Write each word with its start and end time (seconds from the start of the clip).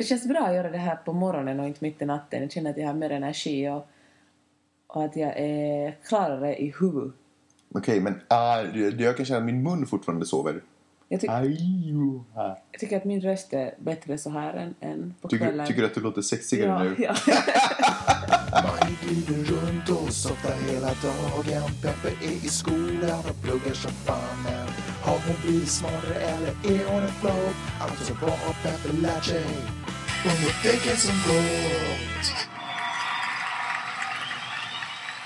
Det 0.00 0.04
känns 0.04 0.28
bra 0.28 0.40
att 0.40 0.54
göra 0.54 0.70
det 0.70 0.78
här 0.78 0.96
på 0.96 1.12
morgonen 1.12 1.60
och 1.60 1.66
inte 1.66 1.84
mitt 1.84 2.02
i 2.02 2.04
natten. 2.04 2.42
Jag 2.42 2.52
känner 2.52 2.70
att 2.70 2.76
jag 2.76 2.86
har 2.86 2.94
mer 2.94 3.10
energi 3.10 3.68
och, 3.68 3.88
och 4.86 5.04
att 5.04 5.16
jag 5.16 5.32
är 5.36 5.96
klarare 6.08 6.56
i 6.56 6.74
huvudet. 6.80 7.14
Okej, 7.74 8.00
men 8.00 8.12
uh, 8.14 9.00
jag 9.00 9.16
kan 9.16 9.26
känna 9.26 9.38
att 9.38 9.44
min 9.44 9.62
mun 9.62 9.86
fortfarande 9.86 10.26
sover. 10.26 10.62
Jag, 11.08 11.20
ty 11.20 11.28
Ajo, 11.28 12.24
jag 12.34 12.80
tycker 12.80 12.96
att 12.96 13.04
min 13.04 13.20
röst 13.20 13.52
är 13.52 13.74
bättre 13.78 14.18
så 14.18 14.30
här 14.30 14.54
än, 14.54 14.74
än 14.80 15.14
på 15.20 15.28
Tycker, 15.28 15.44
kvällen. 15.46 15.66
tycker 15.66 15.80
du 15.80 15.86
att 15.86 15.94
du 15.94 16.00
låter 16.00 16.22
sexigare 16.22 16.68
ja, 16.68 16.84
nu? 16.84 16.94
ja. 16.98 17.14
Man 18.52 18.96
glider 19.02 19.44
runt 19.44 19.88
och 19.88 20.12
softar 20.12 20.54
hela 20.72 20.86
dagen 20.86 21.70
Peppe 21.82 22.08
är 22.26 22.30
i 22.30 22.48
skolan 22.48 23.18
och 23.18 23.42
pluggar 23.42 23.74
som 23.74 23.90
fan 23.90 24.42
men 24.44 24.68
Har 25.02 25.18
hon 25.26 25.36
blivit 25.42 25.68
smartare 25.68 26.14
eller 26.14 26.48
är 26.48 26.92
hon 26.92 27.02
en 27.02 27.08
flopp? 27.08 27.56
Alltså 27.80 28.14
vad 28.20 28.30
har 28.30 28.54
Peppe 28.62 28.96
lärt 29.02 29.24
sig 29.24 29.44
under 30.24 30.72
veckan 30.72 30.96
som 30.96 31.14
gått? 31.34 32.46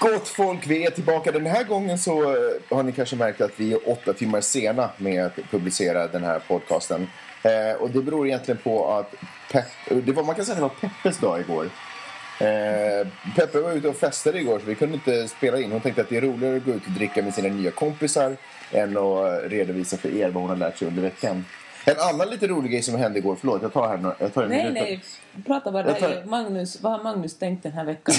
Gott 0.01 0.29
folk, 0.29 0.67
vi 0.67 0.87
är 0.87 0.91
tillbaka. 0.91 1.33
Den 1.33 1.47
här 1.47 1.65
gången 1.65 1.99
så 1.99 2.23
eh, 2.23 2.77
har 2.77 2.83
ni 2.83 2.93
kanske 2.93 3.17
märkt 3.17 3.41
att 3.41 3.51
vi 3.57 3.73
är 3.73 3.89
åtta 3.89 4.13
timmar 4.13 4.41
sena 4.41 4.91
med 4.97 5.27
att 5.27 5.37
publicera 5.51 6.07
den 6.07 6.25
här 6.25 6.39
podcasten. 6.39 7.09
Eh, 7.43 7.81
och 7.81 7.91
det 7.91 8.03
beror 8.03 8.27
egentligen 8.27 8.59
på 8.65 8.93
att 8.93 9.15
Pep- 9.53 10.01
det 10.07 10.13
var, 10.13 10.25
man 10.25 10.35
kan 10.35 10.45
säga 10.45 10.65
att 10.65 10.73
det 10.81 10.87
var 10.87 10.89
Peppes 11.03 11.19
dag 11.19 11.41
igår. 11.41 11.65
Eh, 12.41 13.07
Peppe 13.37 13.61
var 13.61 13.73
ute 13.73 13.89
och 13.89 13.97
festade 13.97 14.39
igår 14.41 14.59
så 14.59 14.65
vi 14.67 14.75
kunde 14.75 14.95
inte 14.95 15.29
spela 15.29 15.61
in. 15.61 15.73
Hon 15.73 15.81
tänkte 15.81 16.03
att 16.03 16.09
det 16.09 16.17
är 16.17 16.21
roligare 16.21 16.57
att 16.57 16.65
gå 16.65 16.71
ut 16.73 16.87
och 16.87 16.93
dricka 16.93 17.23
med 17.23 17.35
sina 17.35 17.49
nya 17.49 17.71
kompisar 17.71 18.37
än 18.73 18.97
att 18.97 19.43
eh, 19.45 19.49
redovisa 19.49 19.97
för 19.97 20.17
er 20.17 20.29
vad 20.29 20.43
hon 20.43 20.51
har 20.51 20.57
lärt 20.57 20.79
sig 20.79 20.89
under 20.89 21.03
veckan. 21.03 21.45
En 21.87 21.97
annan 22.15 22.29
lite 22.31 22.47
rolig 22.47 22.71
grej 22.71 22.83
som 22.83 22.95
hände 22.95 23.19
igår, 23.19 23.37
förlåt 23.41 23.63
jag 23.63 23.73
tar 23.73 23.89
här 23.89 24.15
jag 24.19 24.35
tar 24.35 24.43
en 24.43 24.49
Nej, 24.49 24.59
minut. 24.59 24.75
nej. 24.83 25.03
Prata 25.47 25.73
bara. 25.73 25.87
Jag 25.89 25.99
tar-. 25.99 26.25
Magnus, 26.25 26.81
vad 26.83 26.93
har 26.93 27.03
Magnus 27.03 27.39
tänkt 27.39 27.63
den 27.63 27.73
här 27.73 27.85
veckan? 27.85 28.15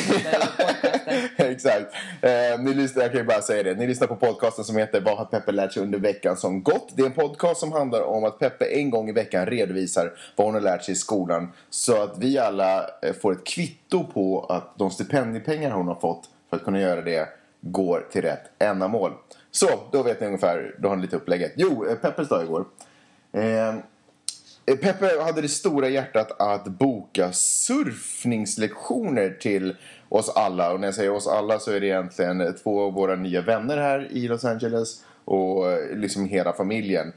Exakt. 1.37 1.93
Eh, 2.21 2.59
ni 2.59 2.73
lyssnar, 2.73 3.03
jag 3.03 3.11
kan 3.11 3.21
ju 3.21 3.27
bara 3.27 3.41
säga 3.41 3.63
det. 3.63 3.73
Ni 3.73 3.87
lyssnar 3.87 4.07
på 4.07 4.15
podcasten 4.15 4.65
som 4.65 4.77
heter 4.77 5.01
Vad 5.01 5.17
har 5.17 5.25
Peppe 5.25 5.51
lärt 5.51 5.73
sig 5.73 5.83
under 5.83 5.99
veckan 5.99 6.37
som 6.37 6.63
gått? 6.63 6.93
Det 6.95 7.01
är 7.01 7.05
en 7.05 7.11
podcast 7.11 7.59
som 7.59 7.71
handlar 7.71 8.01
om 8.01 8.23
att 8.23 8.39
Peppe 8.39 8.65
en 8.65 8.89
gång 8.89 9.09
i 9.09 9.11
veckan 9.11 9.45
redovisar 9.45 10.13
vad 10.35 10.47
hon 10.47 10.53
har 10.53 10.61
lärt 10.61 10.83
sig 10.83 10.91
i 10.93 10.95
skolan. 10.97 11.51
Så 11.69 12.03
att 12.03 12.17
vi 12.17 12.37
alla 12.39 12.89
eh, 13.01 13.13
får 13.21 13.31
ett 13.31 13.45
kvitto 13.47 14.03
på 14.03 14.45
att 14.49 14.77
de 14.77 14.91
stipendiepengar 14.91 15.71
hon 15.71 15.87
har 15.87 15.95
fått 15.95 16.29
för 16.49 16.57
att 16.57 16.63
kunna 16.63 16.79
göra 16.79 17.01
det 17.01 17.29
går 17.61 18.07
till 18.11 18.21
rätt 18.21 18.43
ändamål. 18.59 19.11
Så, 19.51 19.67
då 19.91 20.03
vet 20.03 20.19
ni 20.21 20.27
ungefär, 20.27 20.75
då 20.79 20.89
har 20.89 20.95
ni 20.95 21.01
lite 21.01 21.15
upplägget. 21.15 21.53
Jo, 21.55 21.85
eh, 21.89 21.95
Peppes 21.95 22.29
dag 22.29 22.43
igår. 22.43 22.65
Eh, 23.35 23.69
eh, 24.65 24.75
Peppe 24.81 25.21
hade 25.23 25.41
det 25.41 25.47
stora 25.47 25.89
hjärtat 25.89 26.41
att 26.41 26.65
boka 26.65 27.31
surfningslektioner 27.33 29.29
till 29.29 29.75
oss 30.09 30.29
alla. 30.35 30.73
Och 30.73 30.79
när 30.79 30.87
jag 30.87 30.95
säger 30.95 31.11
oss 31.11 31.27
alla 31.27 31.59
så 31.59 31.71
är 31.71 31.79
det 31.79 31.87
egentligen 31.87 32.55
två 32.63 32.81
av 32.81 32.93
våra 32.93 33.15
nya 33.15 33.41
vänner 33.41 33.77
här 33.77 34.07
i 34.11 34.27
Los 34.27 34.45
Angeles 34.45 35.03
och 35.25 35.71
eh, 35.71 35.97
liksom 35.97 36.25
hela 36.25 36.53
familjen. 36.53 37.13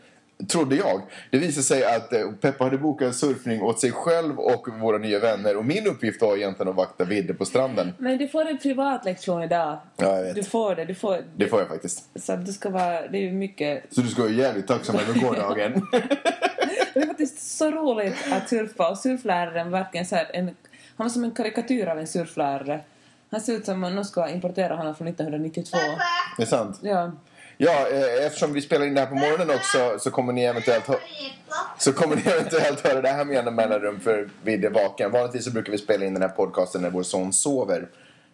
Trodde 0.47 0.77
jag. 0.77 1.03
Det 1.31 1.39
visade 1.39 1.65
sig 1.65 1.85
att 1.85 2.13
eh, 2.13 2.31
Peppe 2.41 2.65
hade 2.65 2.79
bokat 2.79 3.15
surfning 3.15 3.63
åt 3.63 3.81
sig 3.81 3.93
själv 3.93 4.39
och 4.41 4.69
våra 4.81 4.99
nya 4.99 5.19
vänner. 5.19 5.57
Och 5.57 5.65
min 5.65 5.87
uppgift 5.87 6.23
var 6.23 6.37
egentligen 6.37 6.71
att 6.71 6.77
vakta 6.77 7.05
Vidde 7.05 7.35
på 7.35 7.45
stranden. 7.45 7.93
Men 7.99 8.19
du 8.19 8.29
får 8.29 8.49
en 8.49 8.59
privatlektion 8.59 9.43
idag. 9.43 9.79
Ja, 9.97 10.17
jag 10.17 10.23
vet. 10.23 10.35
Du 10.35 10.43
får 10.43 10.75
det. 10.75 10.85
Du 10.85 10.95
får, 10.95 11.25
Det 11.37 11.47
får 11.47 11.59
jag 11.59 11.69
faktiskt. 11.69 12.05
Så 12.15 12.37
du 12.37 12.53
ska 12.53 12.71
vara... 12.71 13.09
Det 13.09 13.29
är 13.29 13.33
mycket... 13.33 13.85
Så 13.91 14.01
du 14.01 14.09
ska 14.09 14.23
vara 14.23 14.33
jävligt 14.33 14.67
tacksam 14.67 14.97
över 14.97 15.21
gårdagen. 15.21 15.87
Det 16.95 17.03
är 17.03 17.07
faktiskt 17.07 17.57
så 17.59 17.71
roligt 17.71 18.17
att 18.33 18.49
surfa. 18.49 18.89
Och 18.89 18.99
surfläraren 18.99 19.71
verkligen 19.71 20.07
så 20.07 20.17
här 20.17 20.31
en... 20.33 20.45
Han 20.97 21.05
var 21.05 21.09
som 21.09 21.25
en 21.25 21.31
karikatyr 21.31 21.87
av 21.87 21.99
en 21.99 22.07
surflärare. 22.07 22.81
Han 23.31 23.41
ser 23.41 23.53
ut 23.53 23.65
som 23.65 23.85
om 23.85 23.95
någon 23.95 24.05
ska 24.05 24.29
importera 24.29 24.77
honom 24.77 24.95
från 24.95 25.09
1992. 25.09 25.79
det 26.37 26.43
är 26.43 26.47
sant. 26.47 26.79
Ja. 26.83 27.13
Ja, 27.61 27.87
eh, 27.93 28.27
eftersom 28.27 28.53
vi 28.53 28.61
spelar 28.61 28.87
in 28.87 28.95
det 28.95 29.01
här 29.01 29.09
på 29.09 29.15
morgonen 29.15 29.51
också 29.57 29.99
så 29.99 30.11
kommer 30.11 30.33
ni 30.33 30.43
eventuellt. 30.45 30.85
Så 31.79 31.93
kommer 31.93 32.17
ni 32.17 32.23
eventuellt 32.27 32.87
höra 32.89 33.01
det 33.03 33.09
här 33.09 33.25
med 33.25 33.35
jämna 33.35 33.51
mellanrum 33.51 34.01
för 34.01 34.29
vid 34.43 34.65
är 34.65 34.71
vaken. 34.71 35.11
Vanligtvis 35.11 35.45
så 35.45 35.51
brukar 35.51 35.73
vi 35.73 35.79
spela 35.79 36.05
in 36.05 36.15
den 36.15 36.23
här 36.23 36.29
podcasten 36.29 36.83
när 36.83 36.91
vår 36.91 37.03
son 37.03 37.33
sover. 37.33 37.89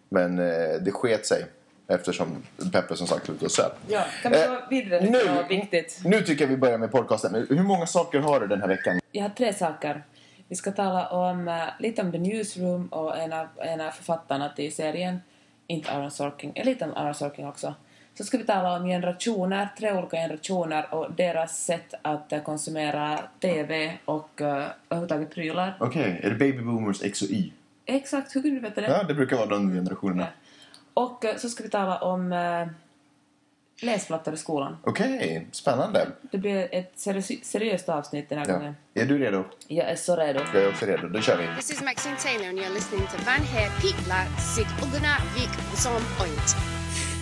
Men 0.09 0.39
eh, 0.39 0.45
det 0.81 0.91
sket 0.91 1.25
sig. 1.25 1.45
Eftersom 1.87 2.43
Peppe 2.73 2.95
som 2.95 3.07
sagt 3.07 3.29
var 3.29 3.43
och 3.43 3.51
söp. 3.51 3.71
ja. 3.87 4.03
Kan 4.23 4.31
vi 4.31 4.37
Eh, 4.43 4.49
gå 4.49 4.57
vidare 4.69 5.01
till 5.01 5.11
nu- 5.11 5.33
något 5.35 5.51
viktigt? 5.51 5.99
Nu 6.05 6.21
tycker 6.21 6.43
jag 6.43 6.49
vi 6.49 6.57
börjar 6.57 6.77
med 6.77 6.91
podcasten. 6.91 7.45
Hur 7.49 7.63
många 7.63 7.85
saker 7.87 8.19
har 8.19 8.39
du 8.39 8.47
den 8.47 8.61
här 8.61 8.67
veckan? 8.67 8.99
Jag 9.11 9.21
har 9.21 9.29
tre 9.29 9.53
saker. 9.53 10.03
Vi 10.47 10.55
ska 10.55 10.71
tala 10.71 11.07
om 11.09 11.47
eh, 11.47 11.63
lite 11.79 12.01
om 12.01 12.11
The 12.11 12.17
Newsroom 12.17 12.87
och 12.87 13.17
en 13.17 13.33
av, 13.33 13.47
en 13.57 13.81
av 13.81 13.91
författarna 13.91 14.49
till 14.49 14.75
serien, 14.75 15.19
inte 15.67 15.91
Aaron 15.91 16.11
Sorkin, 16.11 16.51
eh, 16.55 16.65
lite 16.65 16.85
om 16.85 16.93
Aaron 16.93 17.13
Sorkin 17.15 17.47
också. 17.47 17.73
Så 18.17 18.23
ska 18.23 18.37
vi 18.37 18.43
tala 18.43 18.75
om 18.77 18.85
generationer, 18.85 19.69
tre 19.77 19.91
olika 19.93 20.17
generationer 20.17 20.93
och 20.93 21.11
deras 21.11 21.63
sätt 21.65 21.93
att 22.01 22.31
eh, 22.33 22.41
konsumera 22.41 23.19
TV 23.39 23.97
och 24.05 24.29
uh, 24.41 24.47
överhuvudtaget 24.89 25.33
prylar. 25.35 25.77
Okej, 25.79 26.19
är 26.23 26.29
det 26.29 26.35
Baby 26.35 26.61
Boomers 26.61 27.03
X 27.03 27.21
och 27.21 27.29
Y? 27.29 27.51
Exakt, 27.85 28.35
hur 28.35 28.41
kunde 28.41 28.55
du 28.57 28.61
veta 28.61 28.81
det? 28.81 28.87
Ja, 28.87 29.03
det 29.03 29.13
brukar 29.13 29.35
vara 29.37 29.45
de 29.47 29.73
generationerna. 29.73 30.21
Ja. 30.21 31.01
Och 31.03 31.25
eh, 31.25 31.37
så 31.37 31.49
ska 31.49 31.63
vi 31.63 31.69
tala 31.69 31.97
om 31.97 32.31
uh, 32.31 32.67
läsplattor 33.81 34.33
i 34.33 34.37
skolan. 34.37 34.77
Okej, 34.83 35.47
spännande. 35.51 36.07
Det 36.31 36.37
blir 36.37 36.67
ett 36.71 36.93
seri- 36.95 37.43
seriöst 37.43 37.89
avsnitt 37.89 38.29
den 38.29 38.37
här 38.37 38.45
Ja. 38.47 38.53
gången. 38.53 38.75
Är 38.93 39.05
du 39.05 39.17
redo? 39.17 39.43
Jag 39.67 39.89
är 39.89 39.95
så 39.95 40.15
redo. 40.15 40.39
Jag 40.53 40.63
är 40.63 40.69
också 40.69 40.85
redo. 40.85 41.07
Då 41.07 41.21
kör 41.21 41.37
vi. 41.37 41.47
This 41.57 41.71
is 41.71 41.81
Maxine 41.83 42.15
Taylor 42.15 42.49
and 42.49 42.59
you're 42.59 42.73
listening 42.73 43.07
to 43.07 43.17
Van 43.25 43.45
Hair 43.45 43.69
Pitla 43.81 44.25
Sig 44.55 44.65
Ugna 44.83 45.15
Vik 45.35 45.77
Som 45.77 45.93
Oint. 45.93 46.55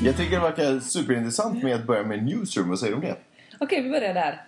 Jag 0.02 0.18
tycker 0.18 0.36
det 0.36 0.42
verkar 0.42 0.80
superintressant 0.80 1.64
med 1.64 1.76
att 1.76 1.88
börja 1.88 2.04
med 2.04 2.24
Newsroom. 2.24 2.70
Vad 2.70 2.80
säger 2.80 2.92
du 2.92 2.96
om 2.96 3.02
det? 3.02 3.16
Okej, 3.60 3.82
vi 3.82 3.90
börjar 3.90 4.14
där. 4.14 4.42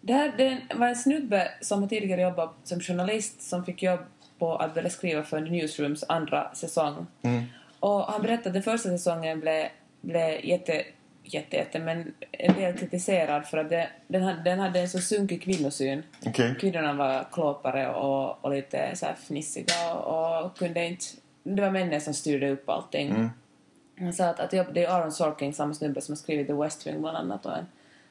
Det 0.00 0.12
här 0.12 0.32
det 0.36 0.60
var 0.74 0.88
en 0.88 0.96
snubbe 0.96 1.48
som 1.60 1.88
tidigare 1.88 2.20
jobbat 2.20 2.54
som 2.64 2.80
journalist 2.80 3.42
som 3.42 3.64
fick 3.64 3.82
jobb 3.82 4.00
på 4.38 4.56
att 4.56 4.74
börja 4.74 4.90
skriva 4.90 5.22
för 5.22 5.40
Newsrooms 5.40 6.04
andra 6.08 6.54
säsong. 6.54 7.06
Och 7.80 8.00
han 8.04 8.22
berättade 8.22 8.48
att 8.48 8.54
den 8.54 8.62
första 8.62 8.88
säsongen 8.88 9.40
blev, 9.40 9.66
blev 10.00 10.44
jätte, 10.44 10.84
jätte, 11.22 11.56
jätte, 11.56 11.78
men 11.78 12.14
en 12.32 12.54
del 12.54 12.78
kritiserad 12.78 13.46
för 13.46 13.58
att 13.58 13.70
det, 13.70 13.88
den, 14.08 14.22
hade, 14.22 14.42
den 14.42 14.58
hade 14.60 14.80
en 14.80 14.88
så 14.88 14.98
sunkig 14.98 15.42
kvinnosyn. 15.42 16.02
Okej. 16.26 16.54
Kvinnorna 16.60 16.92
var 16.92 17.26
klåpare 17.32 17.88
och, 17.94 18.44
och 18.44 18.50
lite 18.50 18.90
så 18.94 19.06
fnissiga 19.26 19.94
och, 19.94 20.44
och 20.44 20.58
kunde 20.58 20.86
inte... 20.86 21.04
Det 21.42 21.62
var 21.62 21.70
männen 21.70 22.00
som 22.00 22.14
styrde 22.14 22.50
upp 22.50 22.68
allting. 22.68 23.30
Han 23.98 24.12
sa 24.12 24.24
att, 24.24 24.40
att 24.40 24.50
det 24.50 24.66
det 24.72 24.84
är 24.84 24.88
Aaron 24.88 25.12
Sorkin, 25.12 25.54
samma 25.54 25.74
snubbe 25.74 26.00
som 26.00 26.12
har 26.12 26.16
skrivit 26.16 26.46
The 26.46 26.52
West 26.52 26.86
Wing 26.86 27.00
bland 27.00 27.16
annat 27.16 27.46
och 27.46 27.56
en 27.56 27.66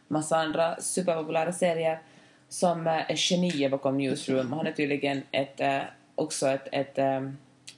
massa 0.07 0.37
andra 0.37 0.81
superpopulära 0.81 1.53
serier 1.53 1.99
som 2.49 2.87
eh, 2.87 3.11
är 3.11 3.15
genier 3.15 3.69
bakom 3.69 3.97
Newsroom. 3.97 4.53
Han 4.53 4.67
är 4.67 4.71
tydligen 4.71 5.21
ett, 5.31 5.59
eh, 5.59 5.79
också 6.15 6.47
ett, 6.47 6.67
ett 6.71 6.97
eh, 6.97 7.21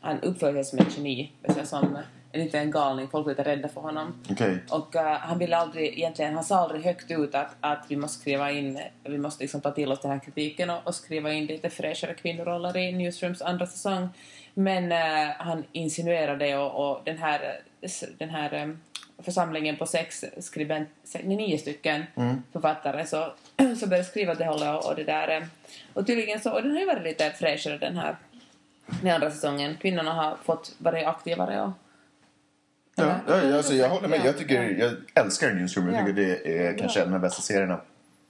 han 0.02 0.22
uppför 0.22 0.54
sig 0.54 0.64
som 0.64 0.80
ett 0.80 0.98
geni, 0.98 1.32
jag, 1.58 1.68
som 1.68 1.98
en 2.32 2.42
liten 2.44 2.72
galning. 2.72 3.08
Folk 3.08 3.26
är 3.26 3.30
lite 3.30 3.44
rädda 3.44 3.70
för 3.70 3.82
honom. 3.82 4.14
Okej. 4.32 4.58
Och 4.70 4.96
eh, 4.96 5.18
han 5.18 5.40
ville 5.40 5.58
aldrig, 5.58 5.98
egentligen, 5.98 6.34
han 6.34 6.44
sa 6.44 6.56
aldrig 6.56 6.84
högt 6.84 7.12
ut 7.12 7.36
att, 7.36 7.56
att 7.60 7.86
vi 7.90 7.96
måste 7.96 8.22
skriva 8.22 8.52
in, 8.52 8.80
vi 9.04 9.18
måste 9.18 9.44
liksom 9.44 9.62
ta 9.62 9.72
till 9.72 9.92
oss 9.92 10.02
den 10.02 10.12
här 10.12 10.20
kritiken 10.20 10.70
och, 10.70 10.88
och 10.88 10.96
skriva 10.96 11.34
in 11.34 11.46
lite 11.46 11.70
fräschare 11.70 12.14
kvinnoroller 12.14 12.78
i 12.78 12.92
Newsrooms 12.92 13.42
andra 13.42 13.68
säsong. 13.68 14.10
Men 14.54 14.92
eh, 14.92 15.36
han 15.38 15.64
insinuerade 15.72 16.58
och, 16.58 16.92
och 16.92 17.02
den 17.04 17.18
här, 17.18 17.40
eh, 17.44 17.50
den 18.18 18.30
här 18.30 18.54
eh, 18.54 18.68
församlingen 19.24 19.78
på 19.78 19.86
sex 19.86 20.26
skribent, 20.40 20.90
nio 21.24 21.58
stycken 21.58 22.04
författare 22.54 23.06
så, 23.06 23.34
så 23.80 23.88
började 23.88 24.04
skriva 24.08 24.32
åt 24.32 24.38
det 24.38 24.46
hållet 24.46 24.70
och, 24.70 24.90
och 24.90 24.96
det 24.96 25.04
där. 25.04 25.28
eh, 25.38 25.44
Och 25.94 26.08
tydligen 26.08 26.40
så, 26.40 26.52
och 26.54 26.62
den 26.62 26.72
har 26.72 26.80
ju 26.80 26.86
varit 26.86 27.04
lite 27.04 27.32
fräschare 27.32 27.78
den 27.78 27.98
här 27.98 28.16
den 29.02 29.16
andra 29.16 29.32
säsongen. 29.32 29.78
Kvinnorna 29.82 30.14
har 30.14 30.38
fått 30.44 30.76
vara 30.78 31.08
aktivare 31.08 31.62
och 31.62 31.72
Ja, 32.98 33.16
ja, 33.28 33.58
alltså, 33.58 33.74
jag 33.74 33.90
håller 33.90 34.08
med. 34.08 34.20
Ja, 34.20 34.26
Jag, 34.26 34.38
tycker, 34.38 34.64
ja. 34.64 34.86
jag 35.14 35.24
älskar 35.26 35.54
Newsroom. 35.54 35.88
Jag 35.94 35.96
Ja. 36.02 36.06
tycker 36.06 36.22
det 36.22 36.58
är 36.68 36.78
kanske 36.78 37.00
en 37.02 37.06
av 37.08 37.12
de 37.12 37.22
bästa 37.22 37.42
serierna. 37.42 37.82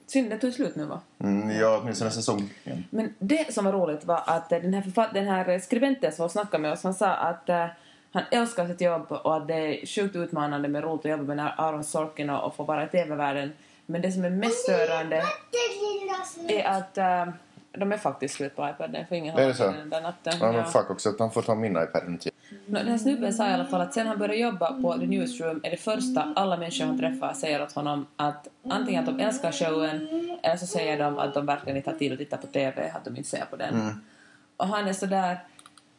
Synd, 0.06 0.30
det 0.30 0.38
tog 0.38 0.52
slut 0.52 0.76
nu 0.76 0.84
va? 0.84 1.00
Mm, 1.18 1.50
ja, 1.60 1.78
åtminstone 1.82 2.10
säsong 2.10 2.50
en. 2.64 2.84
Men 2.90 3.14
det 3.18 3.54
som 3.54 3.64
var 3.64 3.72
roligt 3.72 4.04
var 4.04 4.22
att 4.26 4.48
den 4.50 4.74
här, 4.74 5.12
den 5.14 5.26
här 5.26 5.58
skribenten 5.58 6.12
som 6.12 6.28
snackade 6.28 6.62
med 6.62 6.72
oss, 6.72 6.82
han 6.84 6.94
sa 6.94 7.08
att 7.14 7.48
eh, 7.48 7.66
han 8.16 8.24
älskar 8.30 8.66
sitt 8.66 8.80
jobb 8.80 9.12
och 9.12 9.36
att 9.36 9.48
det 9.48 9.54
är 9.54 9.86
sjukt 9.86 10.16
utmanande 10.16 10.68
med 10.68 10.84
roligt 10.84 11.04
att 11.04 11.10
jobba 11.10 11.34
med 11.34 11.52
Aaron 11.56 11.84
Sorkin 11.84 12.30
och, 12.30 12.44
och 12.44 12.56
få 12.56 12.64
vara 12.64 12.84
i 12.84 12.88
TV-världen. 12.88 13.52
Men 13.86 14.02
det 14.02 14.12
som 14.12 14.24
är 14.24 14.30
mest 14.30 14.58
störande 14.58 15.22
är 16.48 16.64
att 16.64 16.98
eh, 16.98 17.26
de 17.72 17.92
är 17.92 17.96
faktiskt 17.96 18.34
slut 18.34 18.56
på 18.56 18.68
iPaden, 18.68 19.06
för 19.06 19.16
ingen 19.16 19.34
har 19.34 19.72
den 19.72 19.90
där 19.90 20.00
natten. 20.00 20.32
Ja, 20.40 20.52
men 20.52 20.64
fuck 20.64 20.90
också 20.90 21.08
att 21.08 21.18
han 21.18 21.30
får 21.30 21.42
ta 21.42 21.54
min 21.54 21.72
iPad 21.72 22.02
under 22.06 22.18
tiden. 22.18 22.38
Nå, 22.66 22.78
Den 22.78 22.88
här 22.88 22.98
snubben 22.98 23.32
sa 23.32 23.50
i 23.50 23.52
alla 23.52 23.64
fall 23.64 23.80
att 23.80 23.94
sen 23.94 24.06
han 24.06 24.18
började 24.18 24.40
jobba 24.40 24.82
på 24.82 24.98
The 24.98 25.06
Newsroom 25.06 25.60
är 25.62 25.70
det 25.70 25.76
första 25.76 26.32
alla 26.36 26.56
människor 26.56 26.84
han 26.84 26.98
träffar 26.98 27.32
säger 27.32 27.62
åt 27.62 27.72
honom 27.72 28.06
att 28.16 28.48
antingen 28.68 29.08
att 29.08 29.18
de 29.18 29.24
älskar 29.24 29.52
showen 29.52 30.08
eller 30.42 30.56
så 30.56 30.66
säger 30.66 30.98
de 30.98 31.18
att 31.18 31.34
de 31.34 31.46
verkligen 31.46 31.76
inte 31.76 31.90
har 31.90 31.98
tid 31.98 32.12
att 32.12 32.18
titta 32.18 32.36
på 32.36 32.46
TV, 32.46 32.90
att 32.94 33.04
de 33.04 33.16
inte 33.16 33.28
ser 33.28 33.44
på 33.50 33.56
den. 33.56 34.04
Och 34.56 34.66
han 34.66 34.88
är 34.88 34.92
sådär 34.92 35.38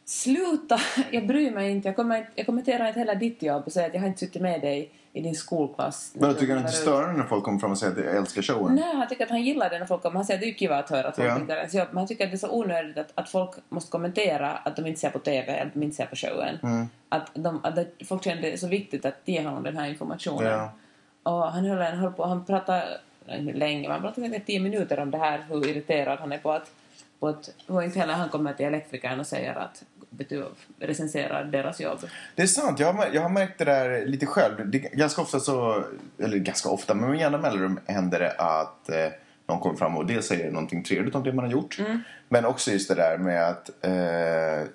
Sluta! 0.08 0.80
Jag 1.10 1.26
bryr 1.26 1.50
mig 1.50 1.70
inte. 1.70 1.88
Jag, 1.88 1.96
kommer, 1.96 2.28
jag 2.34 2.46
kommenterar 2.46 2.88
inte 2.88 2.98
heller 2.98 3.14
ditt 3.14 3.42
jobb 3.42 3.62
och 3.66 3.72
säger 3.72 3.88
att 3.88 3.94
jag 3.94 4.00
har 4.00 4.08
inte 4.08 4.20
suttit 4.20 4.42
med 4.42 4.60
dig 4.60 4.90
i 5.12 5.20
din 5.20 5.34
skolklass. 5.34 6.12
Men 6.14 6.34
tycker 6.34 6.54
han 6.54 6.62
inte 6.62 6.72
störande 6.72 7.18
när 7.18 7.28
folk 7.28 7.44
kommer 7.44 7.58
fram 7.58 7.70
och 7.70 7.78
säger 7.78 7.92
att 7.92 8.04
jag 8.04 8.16
älskar 8.16 8.42
showen? 8.42 8.74
Nej, 8.74 8.94
han 8.96 9.08
tycker 9.08 9.24
att 9.24 9.30
han 9.30 9.42
gillar 9.42 9.70
det 9.70 9.78
när 9.78 9.86
folk 9.86 10.02
kommer. 10.02 10.16
Han 10.16 10.24
säger 10.24 10.38
att 10.38 10.42
det 10.42 10.50
är 10.50 10.54
kiva 10.54 10.78
att 10.78 10.90
höra 10.90 11.08
att 11.08 11.16
folk 11.16 11.28
Ja. 11.48 11.54
ens 11.54 11.74
jobb. 11.74 11.88
Men 11.90 11.98
han 11.98 12.06
tycker 12.06 12.24
att 12.24 12.30
det 12.30 12.34
är 12.34 12.38
så 12.38 12.50
onödigt 12.50 12.98
att, 12.98 13.12
att 13.14 13.28
folk 13.28 13.50
måste 13.68 13.90
kommentera 13.90 14.50
att 14.50 14.76
de 14.76 14.86
inte 14.86 15.00
ser 15.00 15.10
på 15.10 15.18
TV 15.18 15.52
eller 15.52 15.66
att 15.66 15.74
de 15.74 15.82
inte 15.82 15.96
ser 15.96 16.06
på 16.06 16.16
showen. 16.16 16.58
Mm. 16.62 16.88
Att, 17.08 17.30
de, 17.34 17.60
att 17.64 17.78
folk 18.08 18.24
känner 18.24 18.42
det 18.42 18.52
är 18.52 18.56
så 18.56 18.68
viktigt 18.68 19.04
att 19.04 19.20
ge 19.24 19.44
honom 19.44 19.62
den 19.62 19.76
här 19.76 19.88
informationen. 19.88 20.52
Ja. 20.52 20.72
Och 21.22 21.52
han 21.52 21.64
höll, 21.64 21.78
han 21.78 21.98
höll 21.98 22.12
på, 22.12 22.24
han 22.24 22.44
pratade 22.44 22.84
länge, 23.38 23.88
man 23.88 24.00
pratade 24.00 24.28
säkert 24.28 24.46
tio 24.46 24.60
minuter 24.60 25.00
om 25.00 25.10
det 25.10 25.18
här, 25.18 25.46
hur 25.48 25.66
irriterad 25.68 26.18
han 26.18 26.32
är 26.32 26.38
på 26.38 26.52
att, 26.52 26.70
på 27.20 27.28
att 27.28 27.50
hur 27.66 27.82
inte 27.82 27.98
heller 27.98 28.14
han 28.14 28.28
kommer 28.28 28.52
till 28.52 28.66
elektrikern 28.66 29.20
och 29.20 29.26
säger 29.26 29.54
att 29.54 29.84
vet 30.10 30.28
du, 30.28 30.44
recenserar 30.78 31.44
deras 31.44 31.80
jobb. 31.80 31.98
Det 32.34 32.42
är 32.42 32.46
sant, 32.46 32.80
jag 32.80 32.92
har, 32.92 33.08
jag 33.12 33.22
har 33.22 33.28
märkt 33.28 33.58
det 33.58 33.64
där 33.64 34.06
lite 34.06 34.26
själv. 34.26 34.70
Det, 34.70 34.78
ganska 34.78 35.22
ofta 35.22 35.40
så, 35.40 35.84
eller 36.18 36.38
ganska 36.38 36.68
ofta, 36.68 36.94
men 36.94 37.10
med 37.10 37.20
jämna 37.20 37.38
mellanrum 37.38 37.80
händer 37.86 38.18
det 38.18 38.32
att 38.32 38.88
eh, 38.88 39.08
någon 39.46 39.60
kommer 39.60 39.76
fram 39.76 39.96
och 39.96 40.06
dels 40.06 40.26
säger 40.26 40.50
någonting 40.50 40.84
trevligt 40.84 41.14
om 41.14 41.22
det 41.22 41.32
man 41.32 41.44
har 41.44 41.52
gjort. 41.52 41.78
Men 42.28 42.44
också 42.44 42.70
just 42.70 42.88
det 42.88 42.94
där 42.94 43.18
med 43.18 43.48
att 43.48 43.70
eh, 43.84 44.68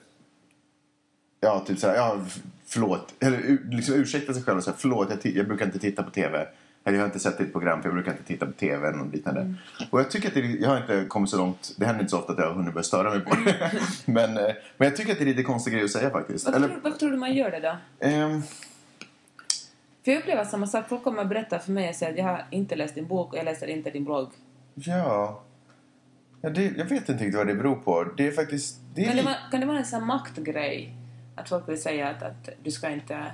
Ja, 1.44 1.64
typ 1.68 1.80
såhär, 1.80 1.96
ja, 1.96 2.22
förlåt. 2.66 3.14
Eller 3.20 3.58
liksom 3.72 3.96
ursäkta 3.96 4.34
sig 4.34 4.44
själv 4.44 4.58
och 4.58 4.64
säga 4.64 4.76
förlåt, 4.80 5.10
jag, 5.10 5.36
jag 5.36 5.48
brukar 5.48 5.66
inte 5.66 5.80
titta 5.80 6.04
på 6.04 6.12
TV. 6.12 6.48
Eller 6.86 6.98
jag 6.98 7.04
har 7.04 7.06
inte 7.08 7.20
sett 7.20 7.38
ditt 7.38 7.52
program 7.52 7.82
för 7.82 7.90
jag 7.90 7.94
brukar 7.96 8.12
inte 8.12 8.24
titta 8.24 8.46
på 8.46 8.52
TV 8.52 8.92
något 8.92 9.14
liknande. 9.14 9.54
Och 9.90 10.00
jag 10.00 10.12
tycker 10.12 10.28
att 10.28 10.34
det, 10.34 10.40
jag 10.40 10.70
har 10.70 10.78
inte 10.78 11.06
kommit 11.08 11.30
så 11.30 11.38
långt, 11.38 11.72
det 11.78 11.86
händer 11.86 12.02
inte 12.02 12.12
så 12.12 12.20
ofta 12.20 12.34
att 12.34 12.40
jag 12.40 12.46
har 12.48 12.54
hunnit 12.54 12.74
börja 12.74 12.84
störa 12.84 13.10
mig 13.10 13.20
på 13.20 13.36
det. 13.46 13.72
men, 14.12 14.38
eh, 14.38 14.44
men 14.78 14.88
jag 14.88 14.96
tycker 14.96 15.12
att 15.12 15.18
det 15.18 15.24
är 15.24 15.26
lite 15.26 15.44
konstig 15.44 15.74
grej 15.74 15.84
att 15.84 15.92
säga 15.92 16.10
faktiskt. 16.10 16.46
Varför, 16.46 16.58
Eller, 16.58 16.68
tror, 16.68 16.80
varför 16.84 17.00
tror 17.00 17.12
du 17.12 17.18
man 17.18 17.34
gör 17.34 17.52
det 17.52 17.60
då? 17.60 17.76
ehm, 18.08 18.42
För 20.06 20.12
jag 20.12 20.20
upplever 20.20 20.44
samma 20.46 20.68
sak. 20.68 20.86
Folk 20.90 21.04
kommer 21.04 21.22
att 21.22 21.30
berätta 21.30 21.60
för 21.60 21.72
mig 21.72 21.90
och 21.90 21.96
säga 21.96 22.12
att 22.12 22.18
jag 22.18 22.26
har 22.26 22.46
inte 22.50 22.76
läst 22.76 22.96
din 22.96 23.08
bok 23.08 23.34
och 23.34 23.40
jag 23.40 23.46
läser 23.46 23.68
inte 23.68 23.90
din 23.90 24.04
blogg. 24.06 24.30
ja. 24.76 25.44
ja 26.42 26.50
det, 26.50 26.64
jag 26.78 26.86
vet 26.86 27.10
inte 27.10 27.14
riktigt 27.14 27.36
vad 27.36 27.48
det 27.48 27.56
beror 27.56 27.76
på. 27.76 28.04
Det 28.18 28.28
är 28.28 28.32
faktiskt... 28.32 28.80
Det 28.96 29.02
är 29.02 29.08
Kan 29.08 29.16
det, 29.18 29.24
vara, 29.24 29.36
kan 29.52 29.60
det 29.60 29.66
vara 29.66 29.78
en 29.78 29.86
sån 29.86 30.00
här 30.00 30.08
maktgrej? 30.08 30.96
Att 31.36 31.50
folk 31.50 31.70
vill 31.70 31.82
säga 31.82 32.10
att, 32.10 32.24
att 32.24 32.50
du 32.64 32.72
ska 32.72 32.90
inte... 32.90 33.26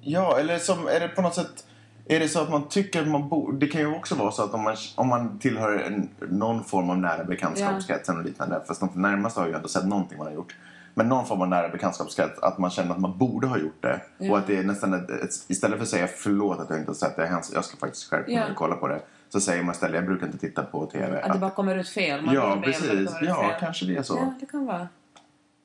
Ja, 0.00 0.38
eller 0.40 0.58
som, 0.58 0.86
är 0.86 1.00
det 1.00 1.08
på 1.08 1.22
något 1.22 1.34
sätt... 1.34 1.66
Är 2.06 2.20
det 2.20 2.28
så 2.28 2.40
att 2.40 2.50
man 2.50 2.68
tycker 2.68 3.02
att 3.02 3.08
man 3.08 3.28
borde... 3.28 3.58
Det 3.58 3.66
kan 3.66 3.80
ju 3.80 3.94
också 3.94 4.14
vara 4.14 4.30
så 4.30 4.44
att 4.44 4.54
om 4.54 4.62
man, 4.62 4.76
om 4.94 5.08
man 5.08 5.38
tillhör 5.38 5.78
en, 5.78 6.08
någon 6.28 6.64
form 6.64 6.90
av 6.90 6.98
nära 6.98 7.24
bekantskapskretsen 7.24 8.18
och 8.18 8.24
liknande. 8.24 8.62
Fast 8.66 8.80
de 8.80 8.88
närmaste 8.94 9.40
har 9.40 9.46
ju 9.46 9.54
ändå 9.54 9.68
sett 9.68 9.86
någonting 9.86 10.18
man 10.18 10.26
har 10.26 10.34
gjort. 10.34 10.54
Men 10.94 11.08
någon 11.08 11.26
form 11.26 11.40
av 11.40 11.48
nära 11.48 11.68
bekantskapskrets, 11.68 12.38
att 12.38 12.58
man 12.58 12.70
känner 12.70 12.90
att 12.90 13.00
man 13.00 13.18
borde 13.18 13.46
ha 13.46 13.58
gjort 13.58 13.82
det. 13.82 14.00
Ja. 14.18 14.30
Och 14.30 14.38
att 14.38 14.46
det 14.46 14.56
är 14.56 14.64
nästan 14.64 14.94
ett, 14.94 15.10
ett, 15.10 15.30
istället 15.48 15.76
för 15.76 15.82
att 15.82 15.88
säga 15.88 16.06
förlåt 16.06 16.60
att 16.60 16.70
jag 16.70 16.78
inte 16.78 16.90
har 16.90 16.94
sett 16.94 17.16
det, 17.16 17.42
jag 17.54 17.64
ska 17.64 17.76
faktiskt 17.76 18.10
skärpa 18.10 18.26
mig 18.26 18.34
Ja. 18.34 18.50
och 18.50 18.56
kolla 18.56 18.76
på 18.76 18.88
det. 18.88 19.00
Så 19.28 19.40
säger 19.40 19.62
man 19.62 19.72
istället, 19.74 19.94
jag 19.94 20.06
brukar 20.06 20.26
inte 20.26 20.38
titta 20.38 20.62
på 20.62 20.86
TV. 20.86 21.22
Att 21.22 21.32
det 21.32 21.38
bara 21.38 21.50
kommer 21.50 21.76
ut 21.76 21.88
fel. 21.88 22.22
Man 22.22 22.34
ja, 22.34 22.60
precis. 22.64 23.10
Ja, 23.22 23.34
fel. 23.34 23.60
kanske 23.60 23.86
det 23.86 23.96
är 23.96 24.02
så. 24.02 24.16
Ja, 24.16 24.34
det 24.40 24.46
kan 24.46 24.66
vara. 24.66 24.88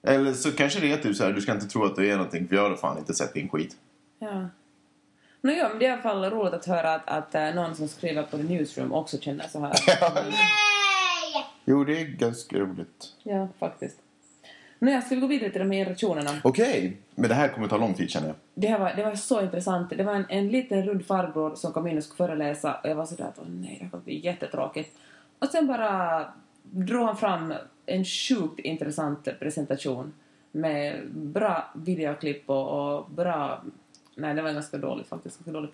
Eller 0.07 0.33
så 0.33 0.51
kanske 0.51 0.80
det 0.80 0.92
är 0.94 0.97
typ 0.97 1.15
så 1.15 1.24
här, 1.24 1.31
du 1.31 1.42
ska 1.42 1.51
inte 1.51 1.68
tro 1.68 1.85
att 1.85 1.95
du 1.95 2.12
är 2.12 2.15
någonting 2.15 2.47
för 2.47 2.56
jag 2.56 2.69
har 2.69 2.75
fan 2.75 2.97
inte 2.97 3.13
sett 3.13 3.33
din 3.33 3.50
skit. 3.50 3.75
Ja. 4.19 4.50
No, 5.41 5.51
ja, 5.51 5.69
men 5.69 5.80
det 5.80 5.86
är 5.86 5.89
i 5.89 5.94
alla 5.94 6.01
fall 6.01 6.30
roligt 6.30 6.53
att 6.53 6.65
höra 6.65 6.94
att, 6.94 7.33
att 7.36 7.56
någon 7.56 7.75
som 7.75 7.88
skriver 7.88 8.24
på 8.24 8.38
The 8.38 8.44
Newsroom 8.44 8.94
också 8.94 9.18
känner 9.18 9.47
så 9.47 9.59
här. 9.59 9.74
Jo, 11.65 11.83
det 11.83 12.01
är 12.01 12.06
ganska 12.06 12.57
roligt. 12.59 13.06
ja, 13.24 13.47
faktiskt. 13.59 13.97
Nåja, 14.80 15.01
ska 15.01 15.15
vi 15.15 15.21
gå 15.21 15.27
vidare 15.27 15.50
till 15.50 15.59
de 15.59 15.71
här 15.71 15.83
generationerna? 15.83 16.30
Okej, 16.44 16.97
men 17.15 17.30
det 17.30 17.36
här 17.36 17.47
kommer 17.47 17.68
ta 17.68 17.77
lång 17.77 17.94
tid 17.94 18.09
känner 18.09 18.27
jag. 18.27 18.36
Det, 18.53 18.68
här 18.68 18.80
var, 18.80 18.94
det 18.94 19.03
var 19.03 19.15
så 19.15 19.41
intressant. 19.41 19.89
Det 19.89 20.03
var 20.03 20.13
en, 20.15 20.25
en 20.30 20.47
liten 20.50 20.86
rund 20.86 21.06
farbror 21.06 21.56
som 21.56 21.74
kom 21.74 21.88
in 21.88 21.97
och 21.97 22.03
skulle 22.03 22.27
föreläsa 22.27 22.74
och 22.83 22.89
jag 22.89 22.95
var 22.95 23.06
sådär 23.06 23.24
att 23.24 23.39
åh 23.39 23.45
nej, 23.47 23.75
det 23.80 23.83
här 23.83 23.92
kommer 23.92 24.03
bli 24.03 24.25
jättetråkigt. 24.25 24.97
Och 25.39 25.47
sen 25.47 25.68
bara 25.68 26.25
drog 26.63 27.06
han 27.06 27.18
fram 27.18 27.53
en 27.85 28.06
sjukt 28.06 28.59
intressant 28.59 29.27
presentation 29.39 30.13
med 30.51 31.12
bra 31.12 31.71
videoklipp 31.75 32.50
och, 32.50 32.97
och 32.97 33.12
bra... 33.12 33.63
Nej, 34.19 34.33
det 34.36 34.42
var 34.42 34.51
ganska 34.51 34.77
dåligt 34.77 35.07
faktiskt. 35.07 35.45
Ganska 35.45 35.51
dålig. 35.51 35.69